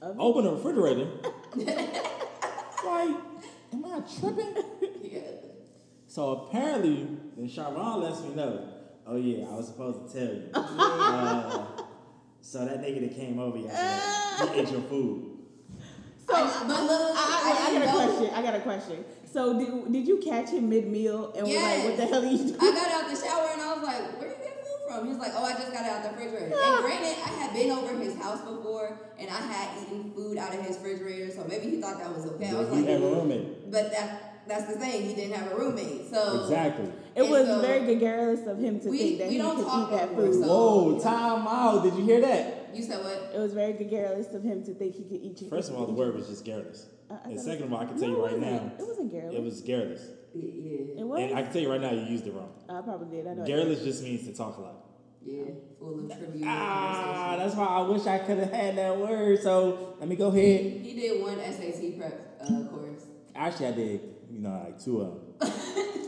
[0.00, 0.16] Oven?
[0.18, 1.08] Open the refrigerator.
[2.84, 3.16] like,
[3.72, 4.64] am I tripping?
[5.02, 5.20] Yeah.
[6.06, 7.06] So apparently,
[7.36, 8.68] then Sharon lets me know.
[9.06, 10.50] Oh yeah, I was supposed to tell you.
[10.54, 11.66] Uh,
[12.40, 15.38] so that nigga that came over yesterday, he ate your food.
[16.26, 18.34] So I- but look, I, I, I, got a question.
[18.34, 19.04] I got a question.
[19.30, 22.26] So did, did you catch him mid meal and was like, "What the hell are
[22.26, 24.20] you doing?" I got out the shower and I was like,
[24.98, 25.06] from?
[25.06, 26.46] He was like, oh, I just got it out the refrigerator.
[26.46, 26.78] And ah.
[26.82, 30.60] granted, I had been over his house before and I had eaten food out of
[30.64, 32.50] his refrigerator, so maybe he thought that was okay.
[32.50, 33.70] I was he like, have a roommate.
[33.70, 35.02] but that that's the thing.
[35.06, 36.90] He didn't have a roommate, so Exactly.
[37.14, 39.66] It was so- very gregarious of him to We- think that we he don't could
[39.66, 40.34] talk eat that food.
[40.34, 41.82] so- Whoa, time out.
[41.82, 42.70] Did you hear that?
[42.74, 43.32] You said what?
[43.34, 45.48] It was very gregarious of him to think he could eat you.
[45.50, 46.86] First of all, the word was just garrulous.
[47.10, 48.52] I- I And second of all, I can tell no, you right wasn't.
[48.52, 49.34] now, It wasn't garrulous.
[49.36, 50.02] it was garrulous.
[50.34, 51.20] Yeah, It was.
[51.20, 52.52] And I can tell you right now, you used it wrong.
[52.68, 53.26] I probably did.
[53.26, 53.42] I know.
[53.42, 54.84] I Garrulous just means to talk a lot.
[55.30, 55.44] Yeah,
[55.78, 56.44] full of trivia.
[56.46, 59.42] Ah, that's why I wish I could have had that word.
[59.42, 60.60] So let me go ahead.
[60.82, 63.02] He did one SAT prep uh, course.
[63.34, 65.08] Actually, I did, you know, like two of
[65.40, 65.50] them.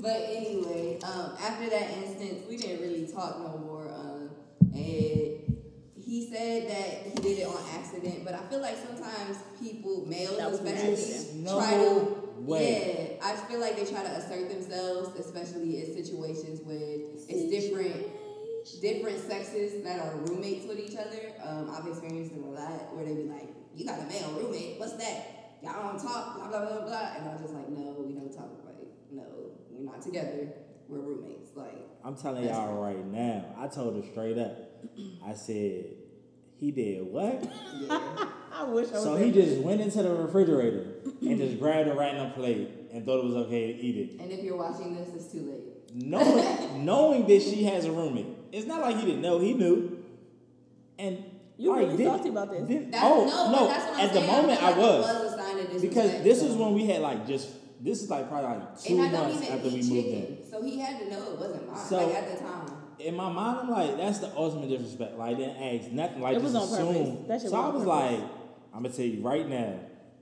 [0.00, 3.88] But anyway, um, after that instance, we didn't really talk no more.
[3.92, 4.30] Um,
[4.72, 5.58] and
[6.00, 10.38] he said that he did it on accident, but I feel like sometimes people, males
[10.38, 11.48] That was especially, accident.
[11.48, 12.18] try to.
[12.38, 13.18] way.
[13.20, 18.06] Yeah, I feel like they try to assert themselves, especially in situations with it's different
[18.80, 21.32] different sexes that are roommates with each other.
[21.44, 24.78] Um, I've experienced it a lot where they be like, "You got a male roommate?
[24.78, 25.56] What's that?
[25.62, 28.32] Y'all don't talk, blah blah blah blah." And I was just like, "No, we don't
[28.32, 28.50] talk.
[28.64, 29.24] Like, no,
[29.70, 30.48] we're not together.
[30.88, 33.44] We're roommates." Like, I'm telling y'all right now.
[33.58, 34.56] I told her straight up.
[35.26, 35.86] I said,
[36.60, 37.42] he did what?
[37.80, 39.24] yeah, I wish I was So there.
[39.24, 40.86] he just went into the refrigerator
[41.20, 44.20] and just grabbed a random plate and thought it was okay to eat it.
[44.22, 45.94] and if you're watching this, it's too late.
[45.94, 48.26] Knowing, knowing that she has a roommate.
[48.52, 49.98] It's not like he didn't know, he knew.
[50.98, 51.24] And
[51.56, 52.66] You like, really didn't- about this.
[52.68, 55.04] didn't- That's, oh, no, no, that's what I'm at the moment feel I like was.
[55.06, 56.46] Was a sign of Because this though.
[56.46, 57.48] is when we had like just,
[57.80, 60.06] this is like probably like two and I don't months even after we eat moved
[60.08, 60.50] chicken, in.
[60.50, 61.76] so he had to know it wasn't mine.
[61.86, 62.66] So- like at the time.
[62.98, 65.16] in my mind, I'm like, that's the ultimate disrespect.
[65.18, 66.20] Like, didn't ask nothing.
[66.22, 67.28] Like, It was just on assume.
[67.28, 67.86] That so I was purpose.
[67.86, 68.20] like,
[68.74, 69.74] I'm gonna tell you right now,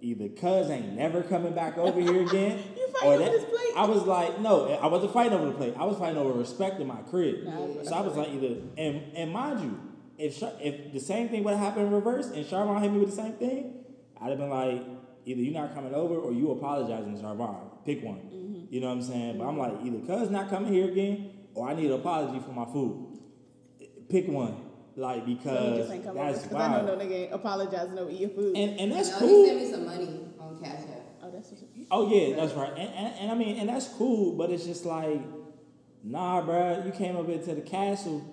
[0.03, 2.59] either Cuz ain't never coming back over here again.
[2.97, 3.73] You fighting or over that- this plate?
[3.77, 5.75] I was like, no, I wasn't fighting over the plate.
[5.79, 7.45] I was fighting over respect in my crib.
[7.45, 9.79] Nah, so I was like, either and and mind you,
[10.19, 12.99] if Char- if the same thing would have happened in reverse and Charvon hit me
[12.99, 13.85] with the same thing,
[14.21, 14.83] I'd have been like,
[15.27, 17.85] either you're not coming over or you apologizing to Charvon.
[17.85, 18.17] Pick one.
[18.17, 18.75] Mm-hmm.
[18.75, 19.39] You know what I'm saying?
[19.39, 22.53] But I'm like, either Cuz not coming here again or I need an apology for
[22.53, 23.19] my food.
[24.09, 24.63] Pick one.
[24.97, 26.99] Like So because just ain't come that's because I know wild.
[26.99, 28.57] no nigga ain't apologizing over your food.
[28.57, 29.29] And and that's no, cool.
[29.45, 31.03] he sent me some money on Cash App.
[31.23, 32.71] oh, that's what you, Oh yeah, that's right.
[32.71, 35.21] And, and, and I mean, and that's cool, but it's just like,
[36.03, 38.25] nah, bruh, you came up into the castle.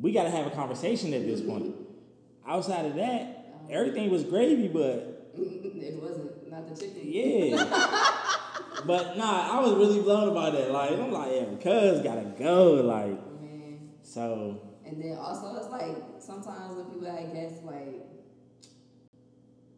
[0.00, 1.74] We got to have a conversation at this point.
[2.46, 7.00] Outside of that, everything was gravy, but it wasn't not the chicken.
[7.04, 7.56] yeah.
[8.86, 10.70] but nah, I was really blown about that.
[10.70, 12.74] Like I'm like, yeah, cuz gotta go.
[12.74, 13.90] Like Man.
[14.02, 14.60] so.
[14.84, 18.13] And then also it's like sometimes when people have guests like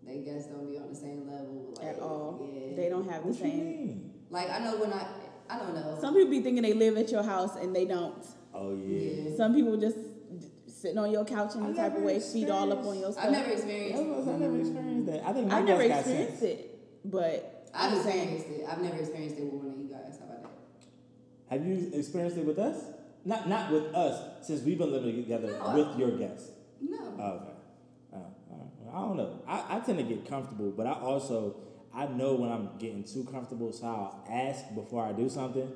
[0.07, 2.49] they guests don't be on the same level like, at all.
[2.55, 2.77] Yeah.
[2.77, 3.59] They don't have the What you same.
[3.59, 4.11] mean?
[4.31, 5.07] like I know when I
[5.49, 5.99] I don't know.
[6.01, 8.25] Some people be thinking they live at your house and they don't.
[8.55, 8.99] Oh yeah.
[9.31, 9.37] Yeah.
[9.37, 9.97] Some people just
[10.67, 12.99] sitting on your couch in I any type of never way, feet all up on
[12.99, 13.25] your stuff.
[13.25, 15.27] I've never experienced was- I never experienced that.
[15.29, 16.43] I think my I've never experienced sense.
[16.43, 18.67] it, but I've experienced it.
[18.69, 20.19] I've never experienced it with one of you guys.
[20.19, 20.51] How about that?
[21.59, 22.77] Have you experienced it with us?
[23.25, 26.51] Not not with us, since we've been living together No, I- with your guests.
[26.81, 26.99] No.
[27.19, 27.53] Oh, okay.
[28.93, 29.03] All right.
[29.03, 29.43] I don't know.
[29.47, 31.57] I, I tend to get comfortable, but I also
[31.95, 35.71] I know when I'm getting too comfortable, so I'll ask before I do something.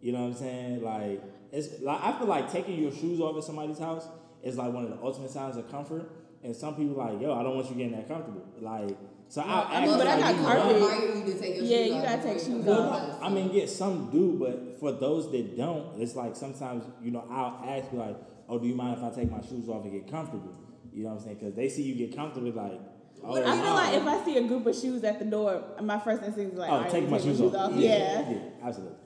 [0.00, 0.82] You know what I'm saying?
[0.82, 4.06] Like it's like I feel like taking your shoes off at somebody's house
[4.42, 6.10] is like one of the ultimate signs of comfort.
[6.44, 8.44] And some people like, yo, I don't want you getting that comfortable.
[8.60, 8.96] Like
[9.28, 10.64] so I'll I mean, but I got carpet.
[10.64, 12.66] want- require you to take your Yeah, shoes you off gotta before take shoes come
[12.66, 13.22] Well, off.
[13.22, 17.24] I mean, yeah, some do, but for those that don't, it's like sometimes, you know,
[17.30, 18.16] I'll ask like,
[18.48, 20.54] oh, do you mind if I take my shoes off and get comfortable?
[20.98, 21.36] You know what I'm saying?
[21.36, 22.80] Because they see you get comfortable, like,
[23.22, 26.00] oh, I feel like if I see a group of shoes at the door, my
[26.00, 27.72] first instinct is like, oh, all right, take let my me shoes off.
[27.76, 28.28] Yeah.
[28.28, 28.96] yeah, absolutely.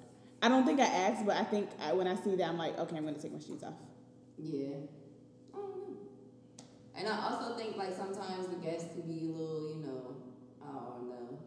[0.40, 2.78] I don't think I asked, but I think I, when I see that, I'm like,
[2.78, 3.74] okay, I'm gonna take my shoes off.
[4.38, 4.68] Yeah.
[5.52, 5.96] I don't know.
[6.96, 10.16] And I also think like sometimes the guests can be a little, you know,
[10.62, 11.38] I don't know,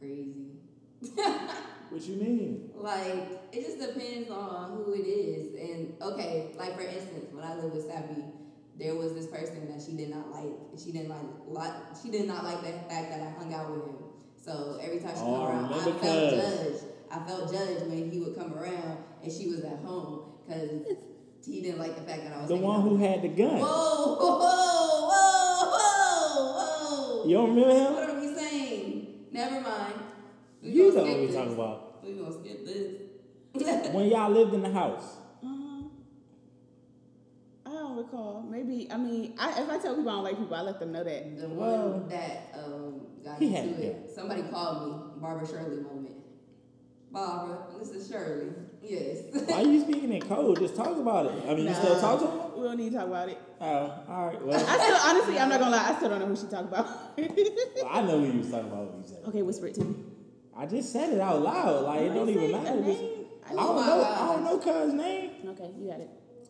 [0.00, 0.58] crazy.
[1.90, 2.70] What you mean?
[2.74, 5.54] Like it just depends on who it is.
[5.54, 8.24] And okay, like for instance, when I live with Sappy,
[8.78, 10.52] there was this person that she did not like.
[10.82, 13.84] She didn't like, like she did not like the fact that I hung out with
[13.86, 13.96] him.
[14.36, 16.84] So every time she Oh, come around, I felt judged.
[17.10, 20.70] I felt judged when he would come around and she was at home because
[21.46, 23.58] he didn't like the fact that I was The one who had the gun.
[23.60, 24.38] Whoa, whoa,
[25.08, 27.28] whoa, whoa, whoa.
[27.28, 27.92] You don't remember him?
[27.94, 29.06] What are we saying?
[29.32, 29.94] Never mind.
[30.62, 31.34] We You know what we this.
[31.36, 32.04] talking about.
[32.04, 33.92] We gonna skip this.
[33.94, 35.18] When y'all lived in the house.
[37.94, 38.42] Don't recall.
[38.48, 40.92] Maybe I mean, I, if I tell people I don't like people, I let them
[40.92, 41.38] know that.
[41.40, 44.10] The Well, one that um, got he into had it.
[44.14, 46.14] Somebody called me Barbara Shirley moment.
[47.12, 48.48] Barbara, this is Shirley.
[48.82, 49.18] Yes.
[49.48, 50.58] Why are you speaking in code?
[50.58, 51.32] Just talk about it.
[51.48, 52.60] I mean, you still Nah, talk to him?
[52.60, 53.38] We don't need to talk about it.
[53.60, 54.44] Oh, all right.
[54.44, 55.90] Well, I still, honestly, I'm not gonna lie.
[55.90, 56.86] I still don't know who she talked about.
[57.16, 59.84] well, I know who you was talking about when you said okay, whisper it to
[59.84, 59.94] me.
[60.56, 61.84] I just said it out loud.
[61.84, 62.70] Like, it don't even matter.
[62.70, 63.82] a It's- I I don't know.
[64.02, 64.18] gosh.
[64.20, 65.30] I don't know cuz name.
[65.50, 66.08] Okay, you got it.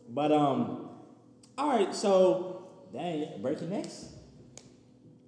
[0.09, 0.84] But um,
[1.57, 1.93] all right.
[1.93, 4.09] So dang, breaking necks.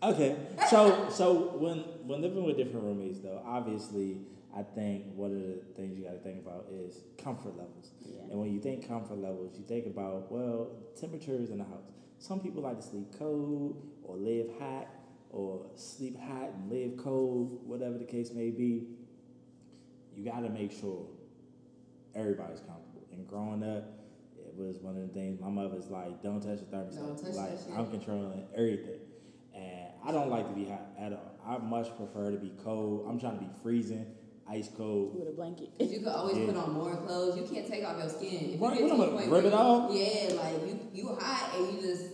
[0.04, 0.36] Okay.
[0.70, 4.20] So so when when living with different roommates, though, obviously,
[4.56, 7.92] I think one of the things you got to think about is comfort levels.
[8.02, 8.22] Yeah.
[8.30, 11.92] And when you think comfort levels, you think about well, temperatures in the house.
[12.20, 14.88] Some people like to sleep cold or live hot
[15.30, 18.88] or sleep hot and live cold, whatever the case may be.
[20.16, 21.06] You got to make sure
[22.16, 23.06] everybody's comfortable.
[23.12, 23.84] And growing up,
[24.58, 25.40] was one of the things.
[25.40, 27.78] My mother's like, "Don't touch the thermostat." Don't touch like that shit.
[27.78, 29.00] I'm controlling everything,
[29.56, 31.32] and I don't like to be hot at all.
[31.46, 33.06] I much prefer to be cold.
[33.08, 34.06] I'm trying to be freezing,
[34.50, 35.16] ice cold.
[35.20, 35.70] with a blanket.
[35.80, 36.48] Cause you could always Yeah.
[36.48, 37.38] put on more clothes.
[37.38, 38.52] You can't take off your skin.
[38.56, 39.92] If Right, you get to am a I, point rip it off?
[39.94, 42.06] Yeah, like you you hot and you just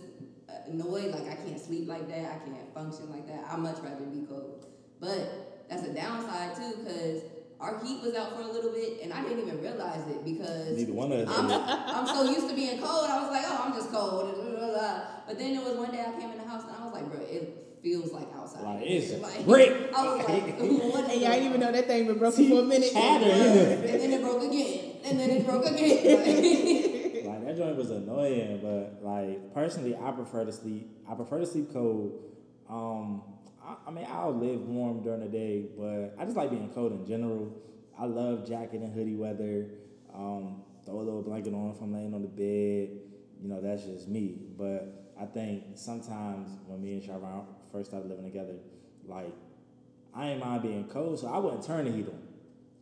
[0.48, 1.10] uh, annoyed.
[1.12, 2.24] Like I can't sleep like that.
[2.42, 3.44] I can't function like that.
[3.50, 4.66] I much rather be cold.
[5.00, 7.22] But that's a downside too, cause
[7.60, 10.76] our heat was out for a little bit and I didn't even realize it because
[10.76, 11.38] Neither one of us.
[11.38, 11.50] I'm.
[11.96, 13.08] I'm so used to being cold.
[13.10, 14.34] I was like, oh, I'm just cold.
[14.34, 15.00] blah, blah, blah.
[15.26, 17.10] But then there was one day I came in the house and I was like,
[17.10, 18.62] bro, it feels like outside.
[18.62, 19.90] Like, it's like, brick.
[19.96, 22.60] I was like, what And y'all didn't even know that thing been broken See, for
[22.60, 22.92] a minute.
[22.92, 23.26] chatter.
[23.26, 27.26] and then it broke again, and then it broke again.
[27.26, 30.90] like that joint was annoying, but like personally, I prefer to sleep.
[31.08, 32.20] I prefer to sleep cold.
[32.68, 33.22] Um,
[33.66, 36.92] I, I mean, I'll live warm during the day, but I just like being cold
[36.92, 37.52] in general.
[37.98, 39.66] I love jacket and hoodie weather.
[40.14, 42.98] Um, throw a little blanket on if I'm laying on the bed.
[43.40, 44.38] You know, that's just me.
[44.56, 48.54] But I think sometimes when me and Sharon first started living together,
[49.06, 49.34] like
[50.14, 52.23] I ain't mind being cold, so I wouldn't turn the heat on.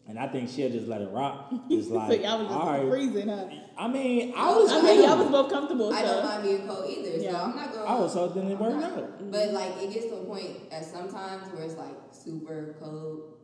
[0.08, 1.52] And I think she'll just let it rock.
[1.70, 2.88] It's like, so y'all was just all right.
[2.90, 3.46] freezing, huh?
[3.78, 4.70] I mean, I was.
[4.72, 5.92] I mean, y'all was both comfortable.
[5.92, 7.42] I don't mind being cold either, so Yeah.
[7.42, 7.88] I'm not going.
[7.88, 9.30] I was hoping it I'm worked not- out.
[9.30, 13.34] But like, it gets to a point at sometimes where it's like super cold,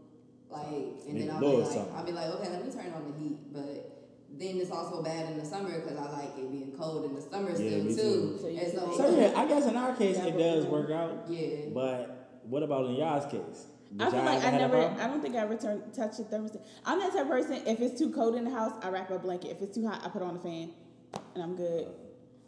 [0.51, 0.66] like,
[1.07, 1.94] and Need then a I'll be like, something.
[1.94, 3.94] I'll be like, okay, let me turn on the heat, but.
[4.31, 7.21] Then it's also bad in the summer because I like it being cold in the
[7.21, 8.03] summer Yeah, still me too.
[8.03, 8.38] too.
[8.40, 11.25] So you And can- So yeah, I guess in our case it does work out.
[11.29, 11.71] yeah.
[11.73, 13.66] But what about in y'all's case?
[13.98, 14.77] I feel like I never.
[14.77, 16.61] I don't think I ever touch the thermostat.
[16.85, 19.18] I'm that type of person, if it's too cold in the house, I wrap a
[19.18, 19.51] blanket.
[19.51, 20.70] If it's too hot, I put on the fan
[21.35, 21.88] and I'm good.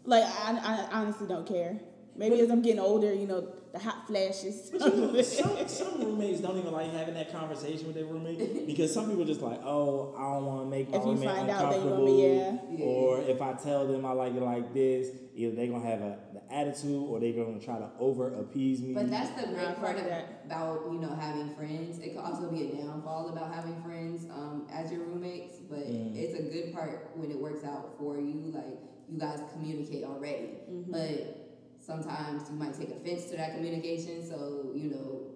[0.05, 1.81] Like, I, I honestly don't care.
[2.17, 4.71] Maybe as I'm getting older, you know, the hot flashes.
[4.73, 8.67] But you know, some, some roommates don't even like having that conversation with their roommate
[8.67, 11.29] because some people just like, oh, I don't want to make my If you roommate
[11.29, 12.07] find out that you uncomfortable.
[12.07, 12.79] want yeah.
[12.79, 12.85] Yeah.
[12.85, 16.19] Or if I tell them I like it like this, either they're gonna have a
[16.35, 18.93] the attitude or they're gonna try to over appease me.
[18.93, 20.43] But that's the great part of, that.
[20.47, 22.01] about you know having friends.
[22.01, 26.17] It could also be a downfall about having friends um, as your roommates, but Mm.
[26.17, 28.51] it's a good part when it works out for you.
[28.53, 28.65] Like
[29.09, 30.91] you guys communicate already, Mm-hmm.
[30.93, 31.40] but
[31.91, 34.17] sometimes you might take offense to that communication.
[34.27, 35.27] So you know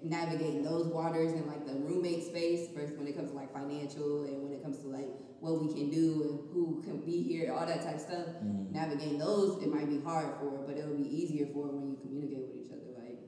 [0.00, 4.22] navigating those waters and like the roommate space first when it comes to like financial
[4.22, 5.08] and when it comes to like
[5.40, 8.70] what we can do and who can be here all that type of stuff Mm.
[8.70, 12.46] navigating those it might be hard for but it'll be easier for when you communicate
[12.46, 13.18] with each other like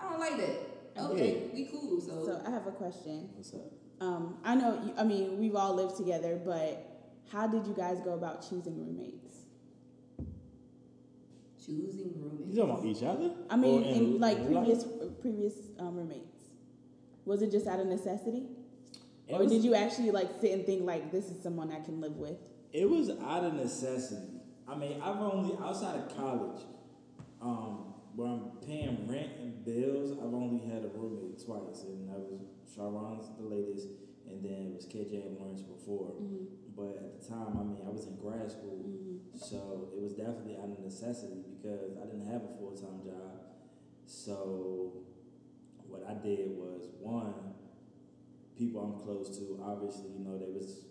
[0.00, 3.28] i don't like that okay we cool so, so I have a question.
[3.36, 3.70] What's up?
[4.00, 6.72] Um, I know, you, I mean, we've all lived together, but
[7.30, 9.29] how did you guys go about choosing roommates?
[11.70, 13.30] Choosing roommates You talking about each other?
[13.48, 14.64] I mean, Or in, like in life?
[14.66, 14.84] previous
[15.20, 16.48] previous um, roommates,
[17.24, 18.46] was it just out of necessity,
[19.28, 21.80] It or was- did you actually like sit and think like this is someone I
[21.80, 22.36] can live with?
[22.72, 24.40] It was out of necessity.
[24.68, 26.60] I mean, I've only outside of college,
[27.42, 30.12] um, where I'm paying rent and bills.
[30.12, 32.40] I've only had a roommate twice, and that was
[32.74, 33.88] Sharon's the latest,
[34.28, 36.12] and then it was KJ and Lawrence before.
[36.80, 39.36] But at the time, I mean, I was in grad school, mm-hmm.
[39.36, 43.52] so it was definitely out of necessity because I didn't have a full time job.
[44.08, 45.04] So
[45.84, 47.52] what I did was one,
[48.56, 50.88] people I'm close to, obviously, you know, they was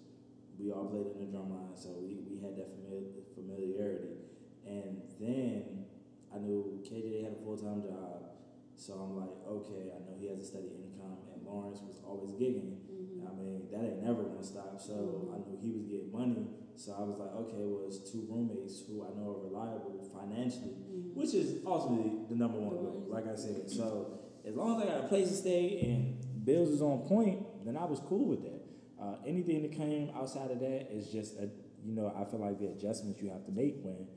[0.62, 4.30] we all played in the drum line, so we, we had that famili- familiarity.
[4.68, 5.90] And then
[6.30, 8.30] I knew KJ had a full time job,
[8.78, 11.18] so I'm like, okay, I know he has a steady income,
[11.50, 12.78] Lawrence was always gigging.
[13.26, 14.80] I mean, that ain't never gonna stop.
[14.80, 16.48] So I knew he was getting money.
[16.76, 20.80] So I was like, okay, well, it's two roommates who I know are reliable financially,
[21.14, 23.06] which is ultimately the number one goal.
[23.10, 26.70] Like I said, so as long as I got a place to stay and bills
[26.70, 28.62] is on point, then I was cool with that.
[29.02, 31.50] Uh, anything that came outside of that is just a,
[31.84, 34.08] you know, I feel like the adjustments you have to make when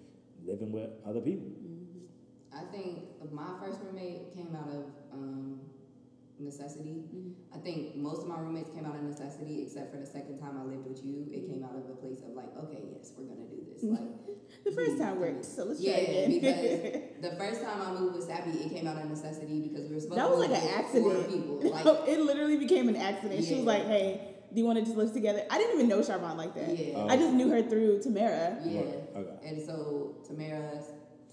[0.45, 1.51] living with other people.
[2.55, 2.99] i think
[3.33, 5.61] my first roommate came out of um,
[6.45, 7.31] necessity mm-hmm.
[7.55, 10.59] i think most of my roommates came out of necessity except for the second time
[10.59, 11.53] i lived with you it mm-hmm.
[11.55, 13.95] came out of a place of like okay yes we're gonna do this mm-hmm.
[13.95, 14.23] like
[14.65, 16.31] The first time worked, so let's yeah, try again.
[16.31, 19.95] because the first time I moved with Sappy, it came out of necessity because we
[19.95, 21.29] were supposed that to was like an with four accident.
[21.29, 21.61] people.
[21.73, 23.45] Like, it literally became an accident.
[23.45, 25.99] She was like, "Hey, do you want to just live together?" I didn't even know
[25.99, 26.79] Charvon like that.
[26.79, 26.95] Yeah.
[26.97, 27.09] Oh.
[27.09, 28.81] I just knew her through Tamara yeah.
[29.17, 29.49] Okay.
[29.49, 30.81] And so Tamara,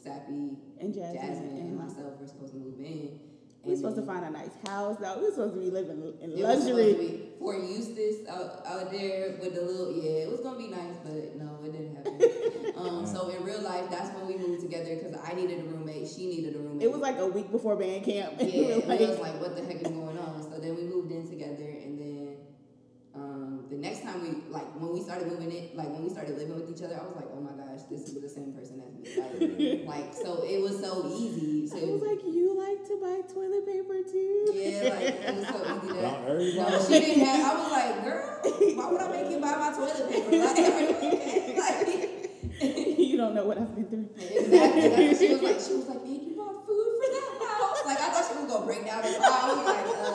[0.01, 1.15] Sappy, and Jasmine.
[1.15, 3.19] Jasmine, and and myself were supposed to move in.
[3.63, 4.97] We were supposed to find a nice house.
[4.99, 7.21] We were supposed to be living in it was supposed to luxury.
[7.39, 11.35] for Eustace out, out there with the little yeah, it was gonna be nice, but
[11.35, 12.73] no, it didn't happen.
[12.77, 16.07] um, so in real life, that's when we moved together because I needed a roommate,
[16.07, 16.83] she needed a roommate.
[16.83, 18.35] It was like a week before band camp.
[18.39, 19.98] yeah, like, it was like, what the heck is going
[24.11, 26.83] time we like when we started moving it, like when we started living with each
[26.83, 29.05] other, I was like, oh my gosh, this is the same person as me.
[29.85, 31.67] Like, like so it was so easy.
[31.67, 34.51] So I was like, you like to buy toilet paper too?
[34.53, 36.01] yeah, like it was so easy to.
[36.01, 37.45] Don't everybody- No, she didn't have.
[37.45, 38.23] I was like, girl,
[38.75, 40.31] why would I make you buy my toilet paper?
[40.37, 40.57] Like,
[41.63, 42.15] like
[42.99, 44.09] you don't know what I've been through.
[44.19, 44.89] exactly.
[44.89, 45.59] That's what she was like.
[45.59, 47.79] She was like, man, you bought food for that house.
[47.85, 49.29] Like I thought she was gonna break down and cry.
[49.31, 50.08] I was like, uh,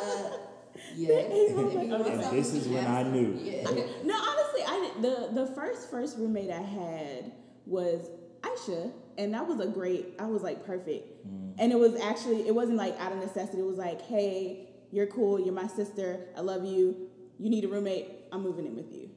[0.95, 1.09] yeah.
[1.11, 3.39] If you want And this is when I knew.
[3.41, 3.65] Yeah.
[4.05, 7.33] No, honestly, I the the first first roommate I had
[7.67, 8.09] was
[8.43, 10.15] Aisha, and that was a great.
[10.19, 11.25] I was like perfect,
[11.59, 13.61] and it was actually it wasn't like out of necessity.
[13.61, 15.41] It was like, hey, you're cool.
[15.41, 16.27] You're my sister.
[16.37, 17.09] I love you.
[17.39, 18.11] You need a roommate.
[18.33, 19.11] I'm moving in with you.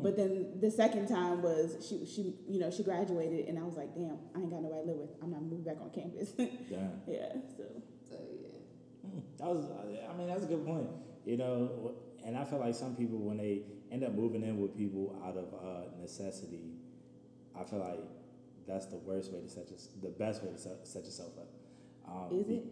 [0.00, 3.76] But then the second time was she she you know she graduated, and I was
[3.76, 5.10] like, damn, I ain't got nobody to live with.
[5.20, 6.30] I'm not moving back on campus.
[6.70, 7.02] Damn.
[7.08, 7.64] yeah, so
[8.08, 9.08] So yeah.
[9.10, 10.86] Mm, That was, I mean, that's a good point.
[11.28, 11.92] You know,
[12.24, 13.60] and I feel like some people when they
[13.92, 16.72] end up moving in with people out of uh, necessity,
[17.54, 18.00] I feel like
[18.66, 21.48] that's the worst way to set your, the best way to set, set yourself up.
[22.10, 22.64] Um, is it?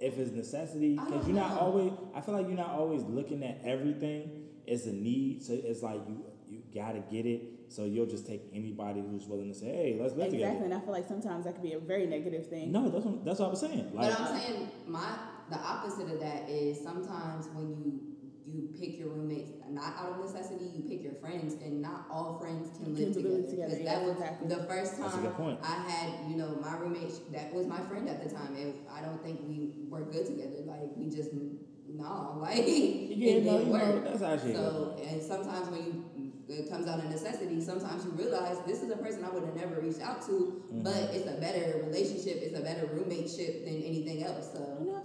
[0.00, 1.60] If it's necessity, because you're not know.
[1.60, 1.92] always.
[2.12, 4.46] I feel like you're not always looking at everything.
[4.66, 7.42] It's a need, so it's like you you gotta get it.
[7.68, 10.74] So you'll just take anybody who's willing to say, "Hey, let's live Exactly, together." and
[10.74, 12.72] I feel like sometimes that could be a very negative thing.
[12.72, 13.92] No, that's what, that's what I'm saying.
[13.94, 15.16] Like, But I'm saying my
[15.50, 18.00] the opposite of that is sometimes when you
[18.46, 22.38] you pick your roommates not out of necessity, you pick your friends, and not all
[22.38, 23.36] friends can live together.
[23.40, 24.48] live together, 'Cause yeah, that was exactly.
[24.48, 25.58] the first That's a time good point.
[25.62, 27.32] I had, you know, my roommate.
[27.32, 30.60] That was my friend at the time, and I don't think we were good together.
[30.66, 31.30] Like we just
[31.88, 34.04] no, like yeah, it no, didn't you know, work.
[34.04, 36.04] that's actually a good So, and sometimes when you
[36.46, 39.56] it comes out of necessity, sometimes you realize this is a person I would have
[39.56, 40.82] never reached out to, Mm-hmm.
[40.82, 44.50] but it's a better relationship, it's a better roommateship than anything else.
[44.52, 45.00] You So, know,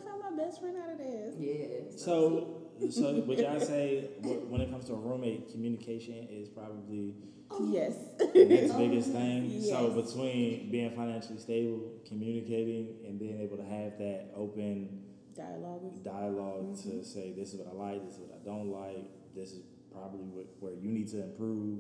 [0.50, 1.36] I found my best friend out of this.
[1.38, 1.98] yeah.
[1.98, 7.16] So, so would y'all say when it comes to a roommate, communication is probably
[7.52, 7.96] oh, Yes.
[8.18, 9.62] the next biggest thing?
[9.62, 15.04] So between being financially stable, communicating, and being able to have that open
[15.36, 16.04] Dialogue.
[16.04, 19.52] dialog to say this is what I like, this is what I don't like, this
[19.52, 21.80] is probably what, where you need to improve,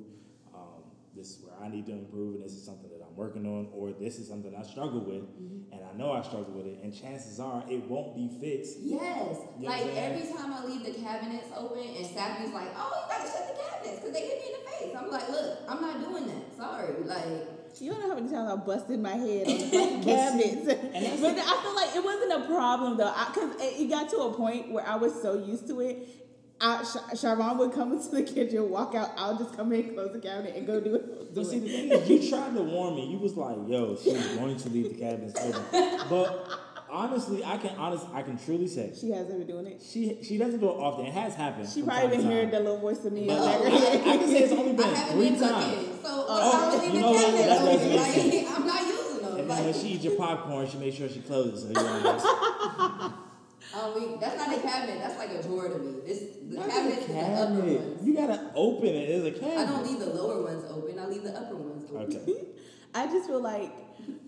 [0.53, 0.84] um,
[1.15, 3.67] this is where I need to improve, and this is something that I'm working on,
[3.75, 5.73] or this is something I struggle with, mm-hmm.
[5.75, 8.79] and I know I struggle with it, and chances are it won't be fixed.
[8.79, 10.21] Yes, You know like what I'm saying?
[10.23, 13.55] every time I leave the cabinets open and Sappy's like, "Oh, you gotta shut the
[13.62, 16.43] cabinets because they hit me in the face." I'm like, "Look, I'm not doing that.
[16.55, 17.27] Sorry." Like,
[17.82, 20.65] You don't know how many times I busted my head on the fucking But see,
[20.65, 21.21] cabinets.
[21.21, 24.34] but I feel like it wasn't a problem though, because it, it got to a
[24.34, 26.08] point where I was so used to it.
[26.62, 29.12] I, Sh- Sharon would come into the kitchen, walk out.
[29.17, 31.06] I'll just come in, close the cabinet, and go do it.
[31.36, 33.06] But see, the thing is, you tried to warn me.
[33.06, 35.62] You was like, "Yo, she's going to leave the cabinets open."
[36.10, 36.50] But
[36.89, 39.80] honestly, I can honest, I can truly say She hasn't been doing it.
[39.80, 41.06] she she doesn't do it often.
[41.06, 41.69] It has happened.
[41.69, 42.63] She probably time been to hearing time.
[42.63, 44.54] the little voice of me in But the back of I, I can say it's
[44.54, 45.65] only been three been times.
[45.76, 47.26] cooking, so Oh, I was you leaving know what?
[47.26, 47.89] cabinets That open.
[47.89, 49.30] does make Like, I'm not using them.
[49.30, 51.62] And then Like, when she eats your popcorn, she makes sure she closes.
[51.62, 52.17] So you know,
[53.73, 54.99] um, we, that's not a cabinet.
[54.99, 55.99] That's like a drawer to me.
[56.05, 58.08] This the Not a cabinet is the upper ones.
[58.08, 59.10] You gotta open it.
[59.10, 59.58] It's a cabinet.
[59.58, 60.97] I don't leave the lower ones open.
[60.97, 62.17] I leave the upper ones open.
[62.17, 62.45] Okay.
[62.95, 63.71] I just feel like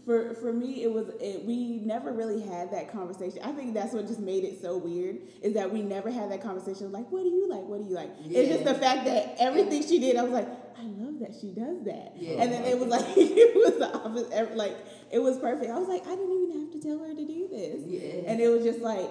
[0.06, 3.40] for for me it was it, we never really had that conversation.
[3.44, 6.44] I think that's what just made it so weird is that we never had that
[6.44, 7.64] conversation like what do you like?
[7.64, 8.12] What do you like?
[8.22, 8.40] Yeah.
[8.40, 11.48] It's just the fact that everything she did I was like I love that she
[11.48, 12.14] does that.
[12.18, 12.42] Yeah.
[12.42, 14.78] And then it was like it was the opposite like
[15.12, 15.72] it was perfect.
[15.72, 17.82] I was like I didn't even have to tell her to do this.
[17.88, 18.30] Yeah.
[18.30, 19.10] And it was just like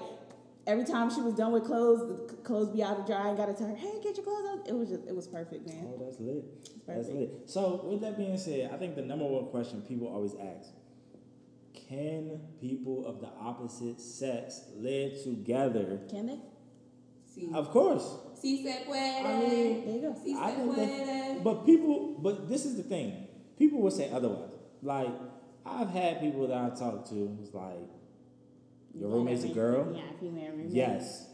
[0.71, 3.47] every time she was done with clothes, the clothes be out to dry and got
[3.47, 5.85] to tell her, "Hey, get your clothes out." It was just it was perfect, man.
[5.89, 6.45] Oh, that's lit.
[6.87, 7.31] That's lit.
[7.47, 10.71] So, with that being said, I think the number one question people always ask
[11.89, 16.01] can people of the opposite sex live together?
[16.09, 16.39] Can they?
[17.27, 18.17] Si, Of course.
[18.41, 19.25] si se puede.
[19.25, 20.17] I mean, There you go.
[20.23, 20.87] si I se think that,
[21.37, 21.45] puede.
[21.45, 23.27] but people, but this is the thing.
[23.59, 24.51] People will say otherwise.
[24.83, 25.13] Like,
[25.67, 27.79] I've had people that I talk to who's like,
[28.95, 29.93] your roommate's a girl?
[29.95, 30.71] Yeah, female roommate.
[30.73, 31.27] Yes.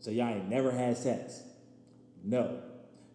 [0.00, 1.42] So y'all ain't never had sex?
[2.22, 2.58] No.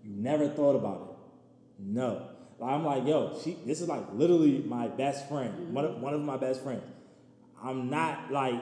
[0.03, 1.83] You never thought about it?
[1.85, 2.27] No.
[2.63, 3.57] I'm like, yo, she.
[3.65, 5.73] This is like literally my best friend.
[5.73, 6.83] One of one of my best friends.
[7.63, 8.61] I'm not like,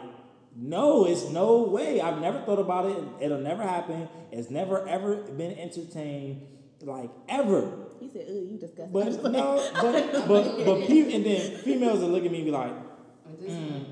[0.56, 2.00] no, it's no way.
[2.02, 3.04] I've never thought about it.
[3.22, 4.08] It'll never happen.
[4.32, 6.42] It's never ever been entertained,
[6.82, 7.72] like ever.
[8.00, 11.26] He said, "Ooh, you disgusting." But I'm just like- no, but but but pe- and
[11.26, 13.86] then females will look at me and be like, I just- mm.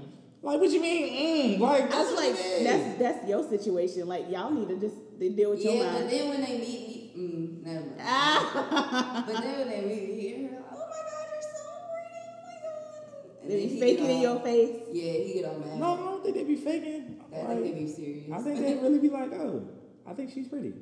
[0.45, 1.57] Like what you mean?
[1.57, 1.59] Mm.
[1.59, 4.07] Like I was like, that's that's your situation.
[4.07, 7.11] Like y'all need to just deal with your Yeah, but then when they meet me,
[7.17, 7.95] mm, never mind.
[8.01, 12.19] Ah, But then when they meet me here, like, oh my god, you're so pretty,
[12.21, 13.41] oh my god.
[13.41, 14.75] And they then be he faking in all- your face.
[14.91, 15.79] Yeah, he get all mad.
[15.79, 17.21] No, I don't think they be faking.
[17.33, 18.31] I Like, think they be serious.
[18.31, 19.67] I think they really be like, oh,
[20.07, 20.73] I think she's pretty.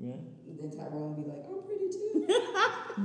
[0.00, 0.16] Yeah.
[0.60, 2.26] Then Tyrone be like, I'm pretty too.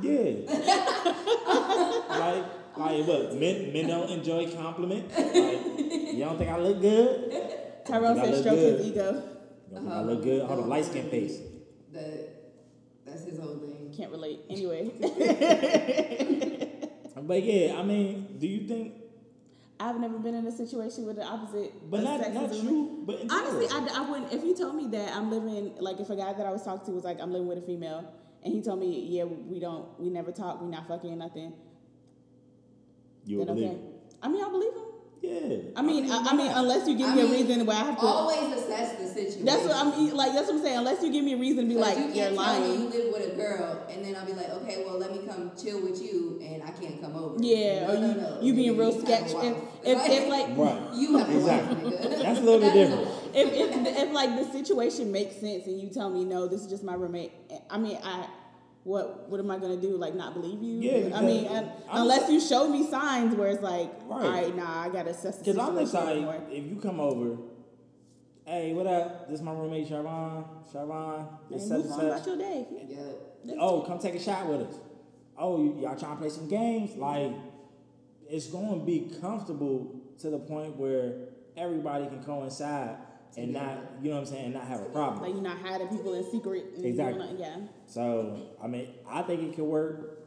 [0.02, 0.43] Yeah.
[2.20, 2.46] like,
[2.78, 3.34] like what?
[3.36, 5.17] Men, men don't enjoy compliments.
[5.17, 7.32] Like, you don't think I look good?
[7.86, 8.78] Tyrone Think I said stroke good?
[8.80, 9.23] his ego.
[9.69, 10.41] You don't think I look good?
[10.45, 11.39] Hold on, light skin face.
[11.91, 12.30] That
[13.05, 13.93] that's his whole thing.
[13.95, 14.41] Can't relate.
[14.49, 14.91] Anyway,
[17.26, 18.93] But yeah, I mean, do you think?
[19.80, 21.73] I've never been in a situation with the opposite.
[21.89, 23.67] But not sex not as you, but Honestly.
[23.69, 24.32] I, I wouldn't.
[24.32, 26.86] If you told me that I'm living, like if a guy that I was talking
[26.86, 28.13] to was like, I'm living with a female,
[28.43, 31.53] and he told me, yeah, we don't, we never talk, we not fucking nothing,
[33.26, 33.76] you then believe okay.
[33.76, 33.82] it.
[34.21, 34.82] I mean, I believe him.
[35.21, 35.57] Yeah.
[35.76, 37.99] I mean, I, I mean, unless you give I me a reason why I have
[37.99, 38.05] to.
[38.05, 39.45] Always assess the situation.
[39.45, 40.34] That's what I'm like.
[40.34, 40.78] That's what I'm saying.
[40.78, 42.89] Unless you give me a reason to be like, you you're can't tell me you
[42.89, 45.82] live with a girl, and then I'll be like, okay, well, let me come chill
[45.82, 47.38] with you, and I can't come over.
[47.43, 48.39] Yeah, No, or no, you no.
[48.41, 49.43] you being real you have a sketch.
[49.43, 50.93] If if, if like Right.
[50.93, 51.89] you have Exactly.
[52.21, 53.07] That's a little bit different.
[53.34, 56.67] if, if if like the situation makes sense and you tell me no, this is
[56.67, 57.32] just my roommate.
[57.69, 58.28] I mean, I
[58.86, 59.97] what what am I gonna do?
[59.97, 60.79] Like not believe you?
[60.79, 64.25] Yeah, I mean, because I'm unless you show me signs where it's like, Right.
[64.25, 66.39] all right, nah, I gotta assess the Because I'm the type, more.
[66.51, 67.36] if you come over,
[68.45, 69.27] hey, what up?
[69.27, 70.45] This is my roommate Charvon.
[70.71, 72.27] Charvon, And this such and on about such.
[72.27, 72.67] your day.
[73.43, 73.55] Yeah.
[73.59, 74.75] Oh, come take a shot with us.
[75.38, 76.95] Oh, you, y'all trying to play some games?
[76.95, 77.31] Like,
[78.29, 81.13] it's going to be comfortable to the point where
[81.57, 82.95] everybody can coincide
[83.38, 85.21] and not, you know what I'm saying, and not have a problem.
[85.23, 86.65] Like you're not hiding people in secret.
[86.75, 87.21] And Exactly.
[87.25, 87.61] doing nothing.
[87.63, 87.67] Yeah.
[87.88, 90.19] So, I mean, I think it can work.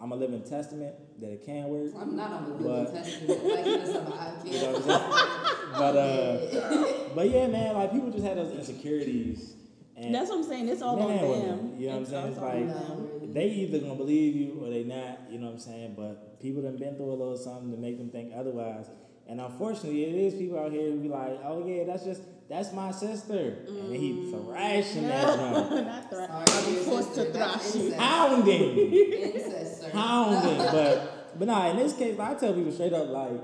[0.00, 1.92] I'm a living testament that it can work.
[1.96, 3.44] I'm not on the But- living testament.
[3.44, 5.72] Like, it's about You know what I'm saying?
[5.72, 9.54] But uh, but yeah, man, like people just had those insecurities,
[9.96, 10.68] and That's what I'm saying.
[10.68, 11.28] It's all Men on them.
[11.30, 12.26] women, you know what I'm saying?
[12.28, 15.30] It's like- they either gonna believe you or they not.
[15.30, 15.94] You know what I'm saying?
[15.96, 18.90] But people done been through a little something to make them think otherwise.
[19.26, 22.22] And unfortunately, it is people out here who be like, "Oh yeah, that's just
[22.52, 24.30] that's my sister," and he mm.
[24.46, 26.68] thrashing that drum, not thrashing.
[26.68, 27.80] I'm your forced to thrash you.
[27.84, 28.00] incest.
[28.00, 29.90] hounding, Incest, sir.
[29.90, 30.58] hounding.
[30.72, 33.40] But but nah, in this case, I tell people straight up, like,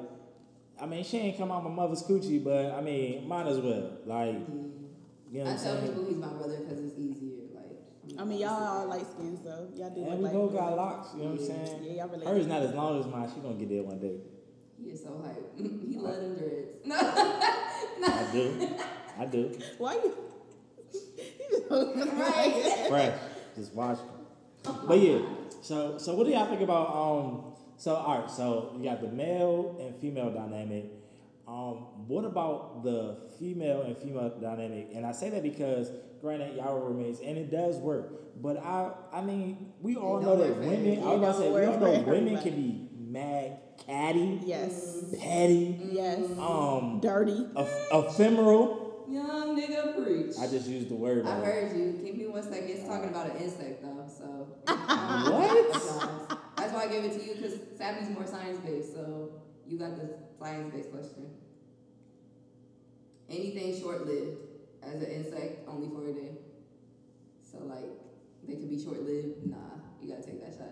[0.80, 3.92] I mean, she ain't come out my mother's coochie, but I mean, might as well.
[4.04, 4.84] Like, mm-hmm.
[5.32, 5.86] you know what I I'm tell saying?
[5.88, 7.32] people he's my brother because it's easier.
[7.54, 10.32] Like, I mean, y'all are light skinned, so y'all do And look we like.
[10.34, 11.80] both got locks, you know what I'm saying?
[11.82, 12.28] Yeah, y'all relate.
[12.28, 13.30] Hers not as long as mine.
[13.34, 14.16] She gonna get there one day.
[14.78, 15.56] He is so hype.
[15.56, 16.84] he love them dreads.
[16.84, 16.96] No,
[18.06, 18.68] I do.
[19.18, 19.58] I do.
[19.78, 20.14] Why you?
[21.50, 22.86] you right.
[22.88, 23.18] Fresh.
[23.56, 24.76] Just watch them.
[24.86, 25.20] But yeah.
[25.62, 27.44] So so what do y'all think about um
[27.76, 30.86] so all right, so you got the male and female dynamic.
[31.46, 34.90] Um, what about the female and female dynamic?
[34.94, 35.90] And I say that because
[36.20, 38.40] granted y'all are roommates and it does work.
[38.42, 41.18] But I I mean we all It know don't that work for women I was
[41.18, 42.50] about to say we all know women everybody.
[42.50, 45.04] can be mad catty, Yes.
[45.18, 46.20] petty, Yes.
[46.38, 47.46] um Dirty.
[47.56, 48.84] eph- ephemeral.
[49.10, 50.36] Young nigga preach.
[50.38, 51.26] I just used the word.
[51.26, 51.92] I heard you.
[52.04, 52.68] Give me one second.
[52.68, 54.48] It's talking about an insect though, so.
[54.66, 56.38] What?
[56.56, 59.30] That's why I gave it to you because Sappy's more science based, so
[59.66, 61.30] you got the science based question.
[63.30, 64.38] Anything short lived
[64.82, 66.32] as an insect, only for a day.
[67.50, 67.88] So like,
[68.46, 69.46] they could be short lived.
[69.46, 69.56] Nah,
[70.02, 70.68] you gotta take that shot.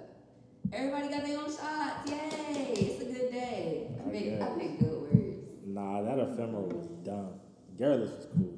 [0.72, 2.10] Everybody got their own shots.
[2.10, 2.74] Yay!
[2.74, 3.88] It's a good day.
[4.04, 4.58] I I picked, I guess.
[4.58, 5.38] picked good words.
[5.64, 7.30] Nah, that ephemeral was dumb.
[7.78, 8.54] Girlish was cool.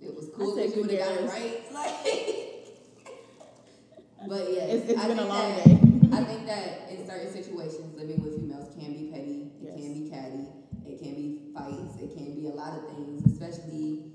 [0.00, 1.74] It was cool I said because you would have got it right.
[1.74, 1.94] Like,
[4.28, 5.78] but yeah, It's- it's I been a long that, day.
[6.12, 9.50] I think that in certain situations, living with females can be petty.
[9.60, 9.74] It Yes.
[9.80, 10.46] can be catty.
[10.86, 11.96] It can be fights.
[12.00, 14.12] It can be a lot of things, especially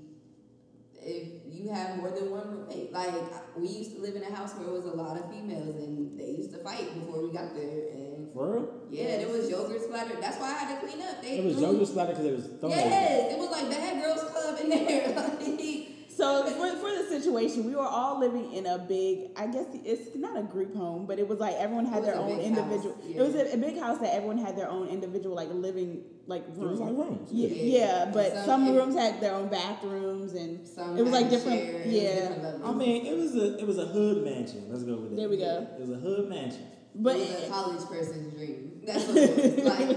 [1.02, 2.92] if you have more than one roommate.
[2.92, 3.12] Like
[3.56, 6.18] we used to live in a house where it was a lot of females, and
[6.18, 7.88] they used to fight before we got there.
[7.92, 8.68] And For real?
[8.90, 10.20] yeah, there was yogurt splattered.
[10.22, 11.20] That's why I had to clean up.
[11.22, 13.68] They It was threw- yogurt splatter because it was thrown at Yes, it was like
[13.70, 15.14] Bad Girls Club in there.
[15.16, 15.86] Like,
[16.20, 20.14] So for, for the situation, we were all living in a big, I guess it's
[20.14, 22.92] not a group home, but it was like everyone had their own individual.
[22.94, 26.02] house, It was a, a big house that everyone had their own individual like living
[26.26, 26.70] like It room.
[26.72, 27.30] was like rooms.
[27.32, 27.78] yeah, Yeah.
[27.78, 31.30] yeah, but Some- some, it- rooms had their own bathrooms and Some It was like
[31.30, 32.28] different- shared, it was yeah.
[32.28, 32.64] different.
[32.66, 34.66] I mean, it was a it was a hood mansion.
[34.68, 35.16] Let's go with that.
[35.16, 35.66] There we go.
[35.74, 36.66] It was a hood mansion.
[36.94, 38.82] but it was a college person's dream.
[38.84, 39.64] That's what it was.
[39.72, 39.88] like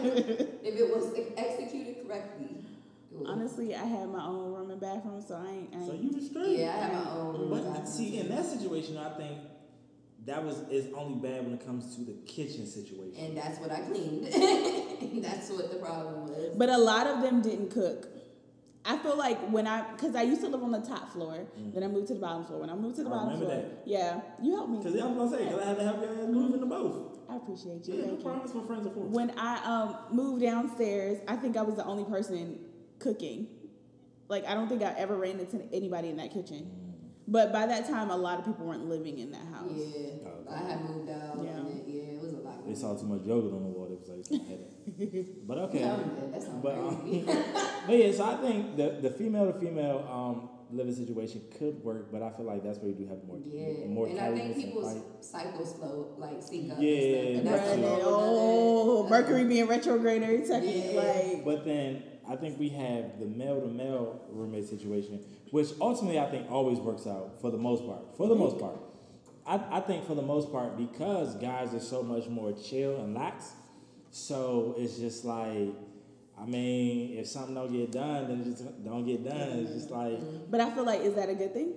[0.70, 1.06] if it was
[1.36, 2.53] executed correctly.
[3.22, 5.76] It honestly, I had my own room and bathroom, so I ain't.
[5.76, 6.58] I ain't So you was straight.
[6.60, 7.50] yeah, I have my own room.
[7.50, 7.86] But bathroom.
[7.88, 9.38] see, in that situation, I think
[10.26, 13.24] that was is only bad when it comes to the kitchen situation.
[13.26, 14.26] and that's what I cleaned.
[15.24, 16.56] that's what the problem was.
[16.56, 18.08] But a lot of them didn't cook.
[18.86, 21.84] I feel like when I, because I used to live on the top floor, then
[21.84, 22.60] I moved to the bottom floor.
[22.60, 23.10] When I moved to the.
[23.10, 23.84] I bottom floor, that.
[23.86, 24.78] yeah, you helped me.
[24.80, 27.20] Because I was gonna say, because I had to help your ass move into both.
[27.30, 27.96] I appreciate you.
[27.96, 28.40] Yeah, no problem.
[28.40, 29.00] That's what friends are for.
[29.00, 32.60] When I um, moved downstairs, I think I was the only person
[33.00, 33.48] cooking.
[34.28, 36.70] Like I don't think I ever ran into anybody in that kitchen.
[37.28, 39.72] But by that time, a lot of people weren't living in that house.
[39.74, 41.40] Yeah, Oh, I had moved out.
[41.42, 41.52] Yeah.
[41.52, 42.68] And it, yeah, it was a lot.
[42.68, 43.88] They saw too much yogurt on the wall.
[43.88, 45.80] They was like, "Can't have it." but okay.
[45.80, 46.00] Yeah,
[46.32, 47.26] That's not But, um.
[47.88, 52.12] But yeah, so I think the the female to female um living situation could work,
[52.12, 54.56] but I feel like that's where you do have more yeah, more and I think
[54.56, 56.78] people's cycles flow like sync up.
[56.80, 57.28] Yeah, and stuff.
[57.28, 60.70] And and that's then, a oh, Mercury being retrograde every second.
[60.70, 61.02] Yeah.
[61.02, 65.20] Like, But then I think we have the male to male roommate situation,
[65.52, 68.16] which ultimately I think always works out for the most part.
[68.18, 68.78] For the most part.
[69.46, 73.14] I, I think for the most part, because guys are so much more chill and
[73.14, 73.52] lax,
[74.12, 75.70] so it's just like,
[76.40, 79.60] I mean, if something don't get done, then it just don't get done.
[79.60, 80.20] It's just like,
[80.50, 81.74] but I feel like, is that a good thing?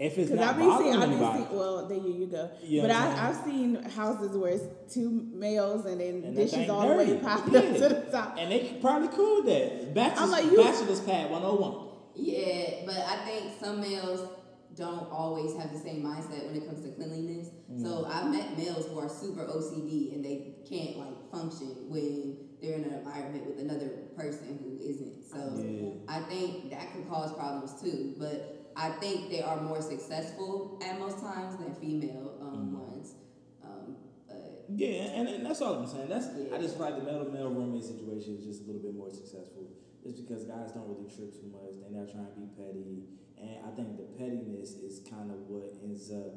[0.00, 2.12] If it's Because not I've been bothering seeing, I've been anybody, seeing, well, there you,
[2.20, 2.50] you go.
[2.62, 6.34] You but what I, I'm I've seen houses where it's two males and then And
[6.34, 7.20] dishes thing all the way dirty.
[7.20, 7.58] piled Yeah.
[7.60, 8.36] up to the top.
[8.38, 9.94] and they probably cool with that.
[9.94, 11.88] Bachelor's, I'm like, you- bachelor's pad 101.
[12.16, 14.28] Yeah, but I think some males
[14.74, 17.48] don't always have the same mindset when it comes to cleanliness.
[17.70, 17.82] Mm.
[17.82, 22.74] So I've met males who are super OCD and they can't like function when they're
[22.76, 25.24] in an environment with another person who isn't.
[25.24, 25.90] So Yeah.
[26.08, 28.14] I think that could cause problems too.
[28.18, 32.88] But I think they are more successful at most times than female um, Mm.
[32.88, 33.14] ones.
[33.62, 33.96] Um,
[34.28, 36.08] but Yeah, and, and that's all I'm saying.
[36.08, 36.54] That's Yeah.
[36.54, 39.10] I just feel like the male male roommate situation is just a little bit more
[39.10, 39.68] successful.
[40.02, 43.04] Just because guys don't really trip too much, they're not trying to be petty,
[43.36, 46.32] and I think the pettiness is kind of what ends up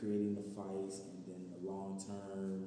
[0.00, 2.66] creating the fights and then the long term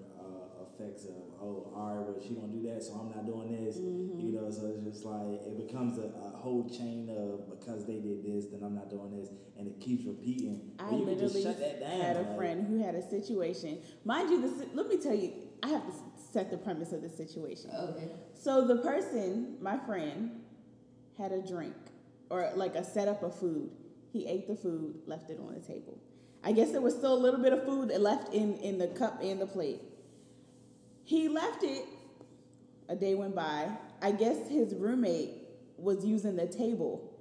[0.77, 3.77] effects of oh all right well she don't do that so I'm not doing this
[3.77, 4.19] Mm-hmm.
[4.19, 7.95] you know so it's just like it becomes a, a whole chain of because they
[7.99, 10.71] did this then I'm not doing this and it keeps repeating.
[10.79, 12.01] I you can just literally shut that down.
[12.01, 13.79] had a like- friend who had a situation.
[14.05, 15.93] Mind you, this, let me tell you, I have to
[16.31, 17.71] set the premise of the situation.
[17.71, 18.09] okay.
[18.35, 20.41] So the person, my friend,
[21.17, 21.73] had a drink
[22.29, 23.71] or like a setup of food.
[24.13, 25.97] He ate the food, left it on the table.
[26.43, 29.21] I guess there was still a little bit of food left in, in the cup
[29.23, 29.81] and the plate.
[31.07, 31.85] He left it,
[32.89, 33.69] a day went by.
[34.01, 35.35] I guess his roommate
[35.77, 37.13] was using the table.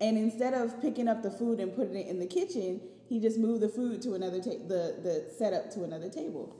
[0.00, 3.38] And instead of picking up the food and putting it in the kitchen, he just
[3.38, 6.56] moved the food to another ta- the the setup to another table.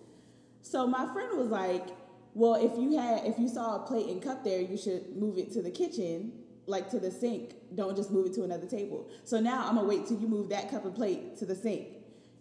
[0.61, 1.87] So my friend was like,
[2.35, 5.39] "Well, if you had if you saw a plate and cup there, you should move
[5.39, 6.31] it to the kitchen,
[6.66, 7.55] like to the sink.
[7.74, 10.51] Don't just move it to another table." So now I'm gonna wait till you move
[10.51, 11.89] that cup and plate to the sink.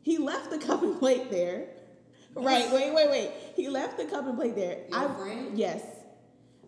[0.02, 1.70] He left the cup and plate there.
[2.36, 3.32] Right, wait, wait, wait.
[3.56, 4.80] He left the cup and plate there.
[4.90, 5.58] Your friend?
[5.58, 5.82] Yes.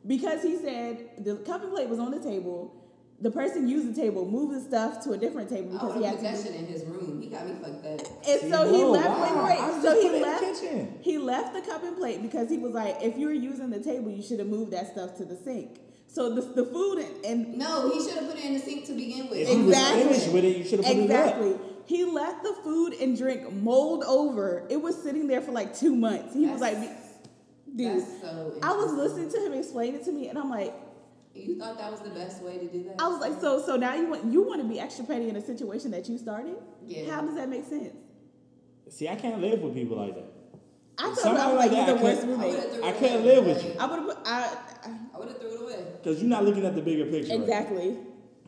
[0.05, 2.73] Because he said the cup and plate was on the table.
[3.19, 6.03] The person used the table, moved the stuff to a different table because would he
[6.05, 7.19] had put to that move shit in his room.
[7.19, 8.07] He got me fucked up.
[8.27, 9.09] and See, so he no, left.
[9.09, 9.45] wow.
[9.47, 9.81] Wait, wait.
[9.81, 11.03] So he the left.
[11.03, 13.79] He left the cup and plate because he was like, if you were using the
[13.79, 15.79] table, you should have moved that stuff to the sink.
[16.07, 18.85] So the, the food and, and No, he should have put it in the sink
[18.85, 19.39] to begin with.
[19.39, 21.25] If you was finished with it, you should have put it up.
[21.27, 21.55] exactly,
[21.87, 24.67] he let the food and drink mold over.
[24.69, 26.33] It was sitting there for like two months.
[26.33, 26.77] He was like,
[27.75, 27.97] dude.
[28.01, 30.73] That's so I was listening to him explain it to me, and I'm like,
[31.33, 32.95] You thought that was the best way to do that?
[32.99, 35.35] I was like, so so now you want you want to be extra petty in
[35.37, 36.57] a situation that you started?
[36.85, 37.09] Yeah.
[37.15, 37.95] How does that make sense?
[38.89, 40.25] See, I can't live with people like that.
[40.99, 42.45] I told him Somebody I was like like, that, you're the I worst couldn't- I
[42.45, 42.83] roommate.
[42.83, 43.71] I it couldn't live with you.
[43.79, 44.57] I would have put I,
[45.13, 45.85] I would have threw it away.
[46.03, 47.33] Because you're not looking at the bigger picture.
[47.33, 47.89] Exactly.
[47.89, 47.97] right?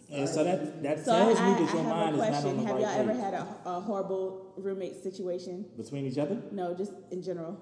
[0.10, 0.20] Exactly.
[0.20, 2.14] And so that that So I, tells me I, that I your have mind a
[2.14, 2.58] is not on question.
[2.58, 3.22] the Have right y'all ever page.
[3.22, 5.66] had a, a horrible roommate situation?
[5.78, 6.38] between each other.
[6.52, 7.58] No, just in general.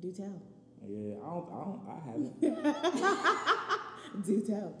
[0.00, 0.40] Do tell.
[0.86, 2.40] Yeah, I don't, I don't, I haven't.
[4.26, 4.74] Do tell.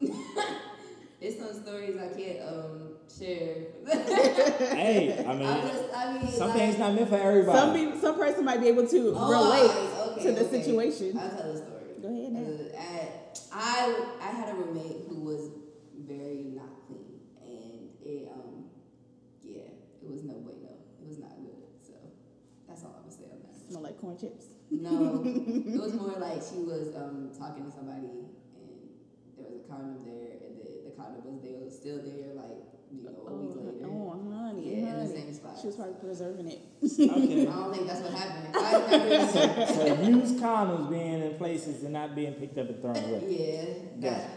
[1.20, 3.54] It's some stories I can't um share.
[4.76, 7.58] hey, I I mean, I mean, some like, things not meant for everybody.
[7.58, 9.70] Some people, some person might be able to Oh, relate
[10.18, 10.60] okay, to the okay.
[10.62, 11.16] situation.
[11.16, 11.84] I'll tell the story.
[12.02, 12.40] Go ahead now.
[12.76, 15.48] Uh, I I had a roommate who was
[16.06, 18.64] very not clean, and it um
[19.42, 19.62] yeah,
[20.02, 20.76] it was no bueno.
[21.00, 21.56] It was not good.
[21.80, 21.94] So
[22.68, 23.53] that's all I'm gonna say on that.
[23.68, 24.46] Smell like corn chips.
[24.70, 28.28] No, it was more like she was um, talking to somebody and
[29.36, 32.58] there was a condom there and the, the condom was there, was still there like,
[32.92, 33.86] you know, a Oh, week later.
[33.86, 35.56] oh, honey, Yeah, in the same spot.
[35.60, 36.60] She was probably preserving it.
[36.82, 37.46] Okay.
[37.46, 38.54] I don't think that's what happened.
[39.34, 43.22] So, so used condoms being in places and not being picked up and thrown away.
[43.28, 43.64] Yeah.
[44.00, 44.16] Gotcha.
[44.22, 44.30] that-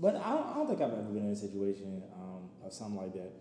[0.00, 2.96] But I don't, I don't think I've ever been in a situation um, of something
[2.96, 3.32] like that.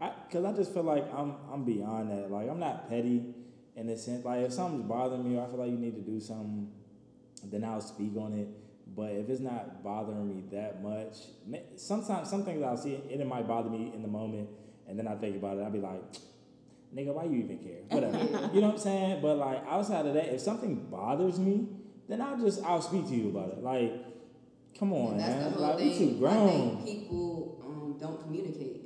[0.00, 2.30] I, Cause I just feel like I'm, I'm beyond that.
[2.30, 3.34] Like I'm not petty
[3.78, 4.24] in a sense.
[4.24, 6.70] Like if something's bothering me, or I feel like you need to do something,
[7.44, 8.48] then I'll speak on it.
[8.96, 11.16] But if it's not bothering me that much,
[11.76, 14.48] sometimes some things I'll see and it might bother me in the moment,
[14.88, 15.62] and then I think about it.
[15.62, 16.02] I'll be like,
[16.94, 17.82] nigga, why you even care?
[17.90, 18.18] Whatever.
[18.54, 19.22] you know what I'm saying?
[19.22, 21.68] But like outside of that, if something bothers me,
[22.08, 23.62] then I'll just I'll speak to you about it.
[23.62, 23.92] Like,
[24.78, 25.54] come on, man.
[25.56, 26.82] Like we too I grown.
[26.82, 28.77] think people um, don't communicate,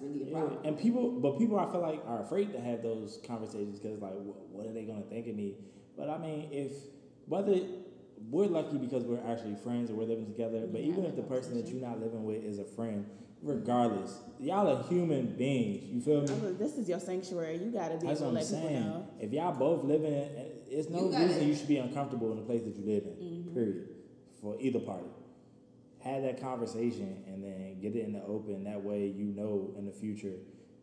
[0.00, 3.18] really a Yeah, and people, but people, I feel like are afraid to have those
[3.26, 5.56] conversations because, like, wh- what are they gonna think of me?
[5.96, 6.72] But I mean, if
[7.26, 7.58] whether
[8.30, 11.22] we're lucky because we're actually friends and we're living together, but Yeah, even if the
[11.22, 13.06] person that you're not living with is a friend,
[13.42, 15.84] regardless, y'all are human beings.
[15.90, 16.48] You feel me?
[16.48, 17.56] I This is your sanctuary.
[17.56, 18.84] You gotta be That's able what to I'm let people saying.
[18.84, 19.06] know.
[19.20, 20.28] If y'all both living, in,
[20.68, 23.04] it's no You gotta- reason you should be uncomfortable in the place that you live
[23.04, 23.12] in.
[23.14, 23.54] Mm-hmm.
[23.54, 23.88] Period.
[24.42, 25.06] For either party,
[26.02, 28.64] have that conversation and then get it in the open.
[28.64, 30.36] That way, you know in the future,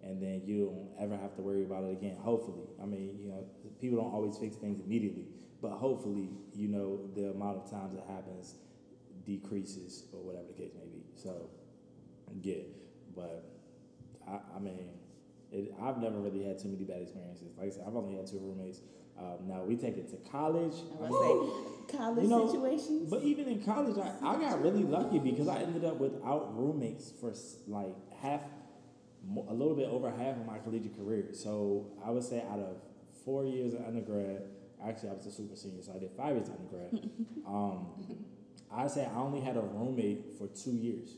[0.04, 2.18] and then you don't ever have to worry about it again.
[2.20, 3.46] Hopefully, I mean, you know,
[3.82, 5.26] people don't always fix things immediately,
[5.62, 8.56] but hopefully, you know, the amount of times it happens
[9.26, 11.04] decreases or whatever the case may be.
[11.16, 11.50] So,
[12.42, 12.64] yeah,
[13.16, 13.44] but
[14.28, 14.90] I, I mean,
[15.52, 17.50] it, I've never really had too many bad experiences.
[17.58, 18.82] Like I said, I've only had two roommates.
[19.20, 20.74] Um, now we take it to college.
[21.04, 23.10] I was say college You know, situations.
[23.10, 27.12] But even in college, I, I got really lucky because I ended up without roommates
[27.20, 27.34] for
[27.68, 28.42] like half,
[29.48, 31.30] a little bit over half of my collegiate career.
[31.34, 32.78] So I would say out of
[33.26, 34.44] four years of undergrad,
[34.86, 37.10] actually I was a super senior, so I did five years of undergrad.
[37.48, 37.88] um,
[38.72, 41.18] I'd say I only had a roommate for two years.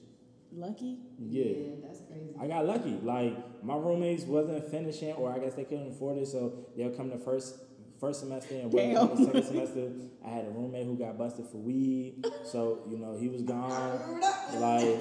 [0.51, 0.97] Lucky.
[1.19, 1.75] Yeah.
[1.83, 2.33] that's crazy.
[2.39, 2.97] I got lucky.
[3.03, 7.09] Like my roommates wasn't finishing, or I guess they couldn't afford it, so they'll come
[7.09, 7.55] the first
[7.99, 9.15] first semester and work Damn.
[9.15, 9.91] the second semester.
[10.25, 14.21] I had a roommate who got busted for weed, so you know he was gone.
[14.55, 14.99] Like,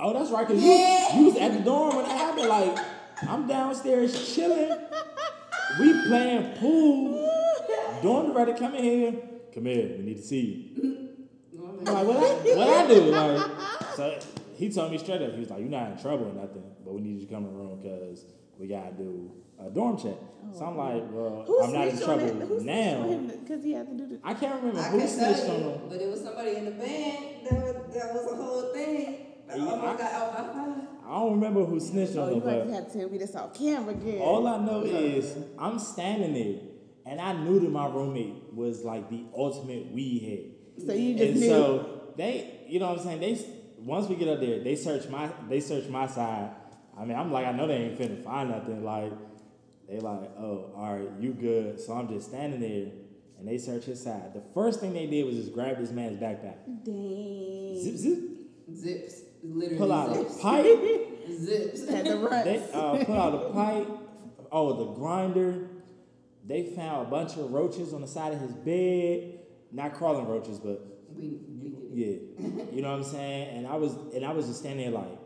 [0.00, 0.70] oh, that's right, cause you
[1.18, 2.48] you was at the dorm when it happened.
[2.48, 2.78] Like,
[3.28, 4.78] I'm downstairs chilling.
[5.80, 7.28] We playing pool.
[8.02, 9.14] Dorm director come in here.
[9.54, 9.96] Come here.
[9.96, 11.08] We need to see you.
[11.54, 13.00] I'm like, what I, what I do?
[13.00, 13.50] Like,
[13.96, 14.18] so
[14.56, 16.94] he told me straight up, he was like, you're not in trouble or nothing, but
[16.94, 18.24] we need you to come in the room because
[18.58, 19.30] we gotta do
[19.64, 20.14] a dorm check.
[20.44, 22.46] Oh, so I'm like, well, Who I'm not in trouble that?
[22.48, 23.20] Who now.
[23.42, 24.20] Because he had to do the.
[24.24, 25.80] I can't remember I who snitched on you, him.
[25.88, 27.46] but it was somebody in the band.
[27.48, 29.26] That was, that was a whole thing.
[29.48, 30.86] Yeah, oh my I- god, oh my god.
[31.04, 33.18] I don't remember who snitched Oh, on you him, might but have to tell me
[33.18, 34.20] this off camera, again.
[34.20, 36.60] all I know is I'm standing there,
[37.06, 40.22] and I knew that my roommate was like the ultimate weed
[40.76, 40.86] head.
[40.86, 41.48] So you just and knew.
[41.48, 43.20] so they, you know what I'm saying?
[43.20, 43.44] They
[43.78, 46.50] once we get up there, they search my they search my side.
[46.98, 48.84] I mean, I'm like, I know they ain't finna find nothing.
[48.84, 49.12] Like
[49.88, 51.80] they like, oh, all right, you good.
[51.80, 52.92] So I'm just standing there,
[53.38, 54.34] and they search his side.
[54.34, 57.82] The first thing they did was just grab this man's backpack, Dang.
[57.82, 58.18] zip zip,
[58.74, 59.22] Zips.
[59.44, 60.66] Literally pull out a pipe.
[61.40, 61.88] Zips.
[61.88, 62.44] Had the runs.
[62.44, 63.88] They uh, pull out a pipe.
[64.50, 65.68] Oh, the grinder.
[66.46, 69.40] They found a bunch of roaches on the side of his bed.
[69.72, 70.84] Not crawling roaches, but
[71.14, 72.46] we, we get yeah.
[72.72, 73.56] You know what I'm saying?
[73.56, 75.18] And I was and I was just standing there like,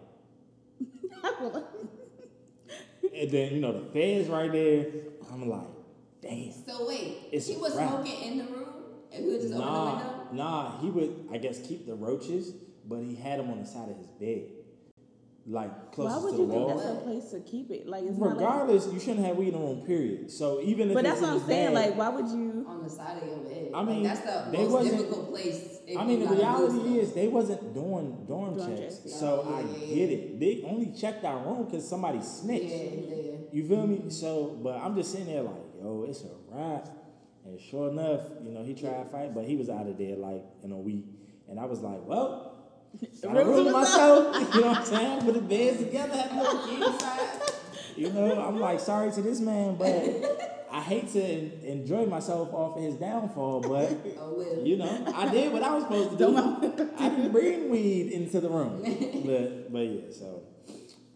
[3.14, 4.86] and then you know the feds right there.
[5.32, 5.66] I'm like,
[6.22, 6.52] damn.
[6.52, 7.88] So wait, It's he was wrap.
[7.90, 8.68] smoking in the room,
[9.12, 10.28] and we would just open the Nah, window.
[10.32, 10.78] nah.
[10.80, 12.52] He would, I guess, keep the roaches,
[12.88, 14.42] but he had them on the side of his bed,
[15.46, 16.06] like close.
[16.08, 16.76] Why closest would to the you think wall.
[16.78, 17.86] that's a place to keep it?
[17.88, 18.36] Like it's not like.
[18.38, 19.84] Regardless, you shouldn't have weed on.
[19.86, 20.30] Period.
[20.30, 21.74] So even if But that's what in I'm saying.
[21.74, 22.64] bag- Like, why would you?
[22.68, 23.55] on the side of your bed.
[23.76, 25.72] I mean, like, that's the they most wasn't- difficult place.
[25.98, 26.96] I mean, the reality stuff.
[26.96, 29.56] is they wasn't doing dorm Dorm checks, checks, so yeah.
[29.56, 30.16] I Yeah, yeah, get yeah.
[30.16, 30.40] it.
[30.40, 32.64] They only checked our room because somebody Yeah, snitched.
[32.64, 33.32] yeah.
[33.52, 34.02] You feel me?
[34.10, 36.88] So, but I'm just sitting there like, yo, it's a wrap.
[37.44, 40.16] And sure enough, you know, he tried to fight, but he was out of there
[40.16, 41.04] like in a week.
[41.48, 42.56] And I was like, well,
[43.22, 44.32] got a Room to room to myself.
[44.34, 44.54] myself.
[44.56, 45.20] you know what I'm saying?
[45.20, 47.52] Put the beds together, had a little king size.
[47.96, 52.76] You know, I'm like, sorry to this man, but I hate to enjoy myself off
[52.76, 53.90] of his downfall, but
[54.20, 54.66] Oh well.
[54.66, 56.36] you know, I did what I was supposed to do.
[56.98, 58.82] I didn't bring weed into the room.
[59.24, 60.42] But but yeah, so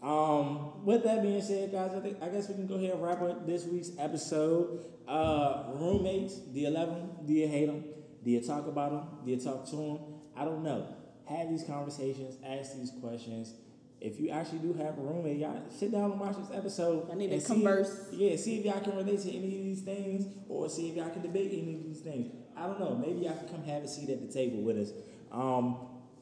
[0.01, 3.03] um with that being said, guys, I think I guess we can go ahead and
[3.03, 4.85] wrap up this week's episode.
[5.07, 7.09] Uh roommates, do you love them?
[7.25, 7.83] Do you hate them?
[8.23, 9.03] Do you talk about them?
[9.25, 9.99] Do you talk to them?
[10.35, 10.87] I don't know.
[11.25, 13.53] Have these conversations, ask these questions.
[14.01, 17.07] If you actually do have a roommate, y'all sit down and watch this episode.
[17.11, 18.07] I need to and see- converse.
[18.11, 21.11] yeah, see if y'all can relate to any of these things or see if y'all
[21.11, 22.33] can debate any of these things.
[22.57, 22.95] I don't know.
[22.95, 24.89] Maybe y'all can come have a seat at the table with us.
[25.31, 25.77] Um,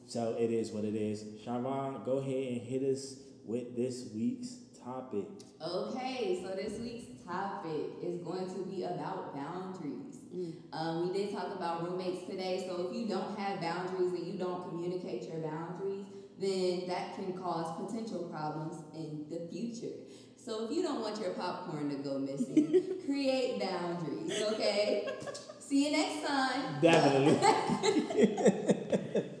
[0.06, 1.24] so it is what it is.
[1.44, 3.16] Charvon, go ahead and hit us
[3.46, 5.24] with this week's topic.
[5.66, 10.18] Okay, so this week's topic is going to be about boundaries.
[10.72, 14.38] Um, we did talk about roommates today, so if you don't have boundaries and you
[14.38, 16.06] don't communicate your boundaries,
[16.40, 19.94] then that can cause potential problems in the future.
[20.36, 25.06] So if you don't want your popcorn to go missing, create boundaries, okay?
[25.58, 26.80] See you next time.
[26.80, 27.38] Definitely.